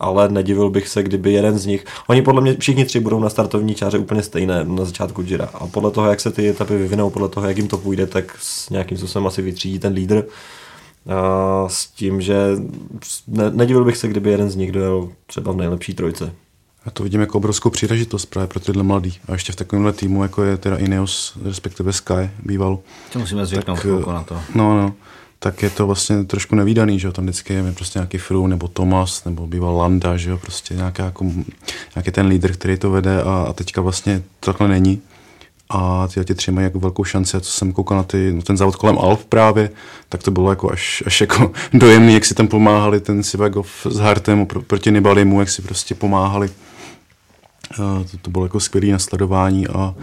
[0.00, 3.30] ale nedivil bych se, kdyby jeden z nich, oni podle mě všichni tři budou na
[3.30, 7.10] startovní čáře úplně stejné na začátku Jira a podle toho, jak se ty etapy vyvinou,
[7.10, 10.24] podle toho, jak jim to půjde, tak s nějakým způsobem asi vytřídí ten lídr.
[11.08, 12.36] A s tím, že
[13.26, 16.32] ne, nedivil bych se, kdyby jeden z nich dojel třeba v nejlepší trojce.
[16.86, 19.18] Já to vidím jako obrovskou příležitost právě pro tyhle mladý.
[19.28, 22.78] A ještě v takovémhle týmu, jako je teda Ineos, respektive Sky, býval.
[23.12, 24.34] To musíme zvyknout tak, na to.
[24.54, 24.94] No, no
[25.46, 28.68] tak je to vlastně trošku nevýdaný, že jo, tam vždycky je prostě nějaký Fru nebo
[28.68, 31.24] Thomas nebo býval Landa, že jo, prostě nějaká, jako,
[31.96, 35.00] nějaký ten lídr, který to vede a, a teďka vlastně to takhle není.
[35.70, 38.42] A ty, ty tři mají jako velkou šanci a co jsem koukal na, ty, na
[38.42, 39.70] ten závod kolem Alp právě,
[40.08, 43.96] tak to bylo jako až, až jako dojemný, jak si tam pomáhali ten Sivagov s
[43.96, 46.50] Hartem pro, proti Nibalimu, jak si prostě pomáhali.
[47.70, 49.94] A to, to bylo jako skvělé nasledování a,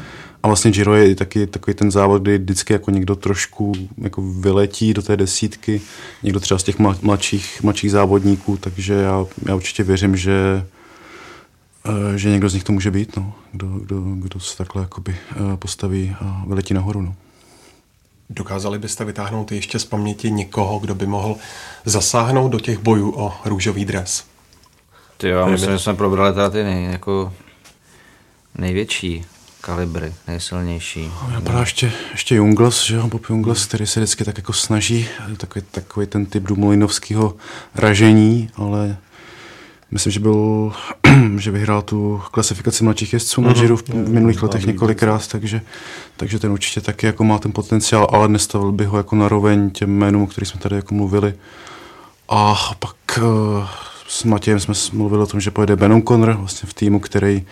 [0.44, 4.94] a vlastně Giro je taky takový ten závod, kdy vždycky jako někdo trošku jako vyletí
[4.94, 5.82] do té desítky,
[6.24, 10.66] někdo třeba z těch mladších, mladších závodníků, takže já, já určitě věřím, že
[11.86, 13.34] eh, že někdo z nich to může být, no.
[13.52, 17.02] kdo, kdo, kdo se takhle jakoby eh, postaví a vyletí nahoru.
[17.02, 17.16] No.
[18.30, 21.36] Dokázali byste vytáhnout ještě z paměti někoho, kdo by mohl
[21.86, 24.24] zasáhnout do těch bojů o růžový dres?
[25.18, 27.34] Ty jo, myslím, že jsme probrali teda ty nej, jako
[28.56, 29.26] největší
[29.66, 31.12] kalibry, nejsilnější.
[31.34, 35.08] Napadá ještě, ještě Jungles, že jo, Bob Jungles, který se vždycky tak jako snaží,
[35.38, 37.36] takový, takový ten typ Dumolinovského
[37.76, 38.98] ražení, ale
[39.92, 40.74] myslím, že byl,
[41.38, 45.62] že vyhrál tu klasifikaci mladších jezdců na Giro v, v minulých letech několikrát, takže,
[46.18, 49.90] takže ten určitě taky jako má ten potenciál, ale nestavil by ho jako naroveň těm
[49.90, 51.34] jménům, o kterých jsme tady jako mluvili.
[52.30, 53.68] A pak eh,
[54.14, 57.46] s Matějem jsme mluvili o tom, že pojede Ben O'Connor vlastně v týmu, který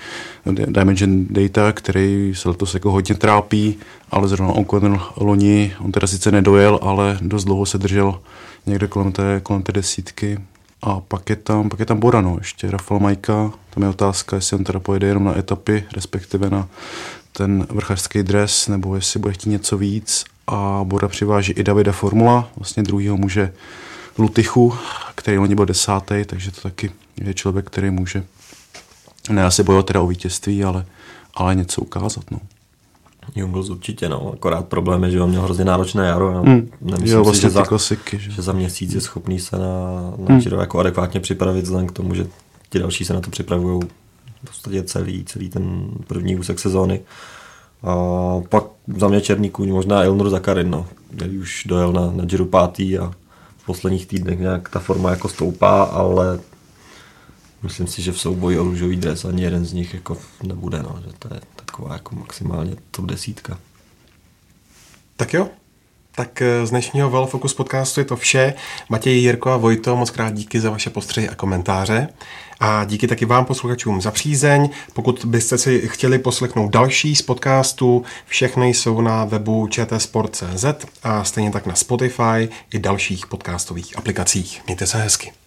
[0.46, 3.78] Dimension Data, který se letos jako hodně trápí,
[4.12, 8.20] ale zrovna O'Connor loni, on teda sice nedojel, ale dost dlouho se držel
[8.66, 10.40] někde kolem té, kolem té desítky.
[10.82, 14.36] A pak je tam, pak je tam Bora, no, ještě Rafael Majka, tam je otázka,
[14.36, 16.68] jestli on teda pojede jenom na etapy, respektive na
[17.32, 20.24] ten vrchařský dres, nebo jestli bude chtít něco víc.
[20.48, 23.54] A Bora přiváží i Davida Formula, vlastně druhýho muže
[24.18, 24.74] Lutychu,
[25.16, 28.24] který loni byl desátý, takže to taky je člověk, který může
[29.30, 30.86] ne asi bojovat teda o vítězství, ale,
[31.34, 32.24] ale něco ukázat.
[32.32, 32.40] No.
[33.36, 34.32] Jungles určitě, no.
[34.34, 36.34] Akorát problém je, že on měl hrozně náročné jaro.
[36.34, 36.44] No.
[36.44, 36.70] Hmm.
[36.82, 38.32] Nemyslím jo, vlastně si, že za, klasiky, že?
[38.32, 39.66] že za měsíc je schopný se na,
[40.18, 40.60] na hmm.
[40.60, 42.28] jako adekvátně připravit vzhledem k tomu, že
[42.70, 43.82] ti další se na to připravují
[44.44, 47.02] v podstatě celý, celý ten první úsek sezóny.
[47.84, 47.96] A
[48.50, 48.64] pak
[48.98, 52.98] za mě černý kůň, možná Ilnur Zakarin, no, který už dojel na, na Giro pátý
[52.98, 53.12] a
[53.62, 56.40] v posledních týdnech nějak ta forma jako stoupá, ale
[57.64, 61.02] myslím si, že v souboji o růžový dres ani jeden z nich jako nebude, no,
[61.06, 63.60] že to je taková jako maximálně top desítka.
[65.16, 65.50] Tak jo,
[66.16, 68.54] tak eh, z dnešního Velofocus podcastu je to vše.
[68.90, 72.08] Matěj, Jirko a Vojto, moc krát díky za vaše postřehy a komentáře.
[72.64, 74.70] A díky taky vám posluchačům za přízeň.
[74.94, 80.66] Pokud byste si chtěli poslechnout další z podcastů, všechny jsou na webu čtsport.cz
[81.04, 84.62] a stejně tak na Spotify i dalších podcastových aplikacích.
[84.66, 85.41] Mějte se hezky.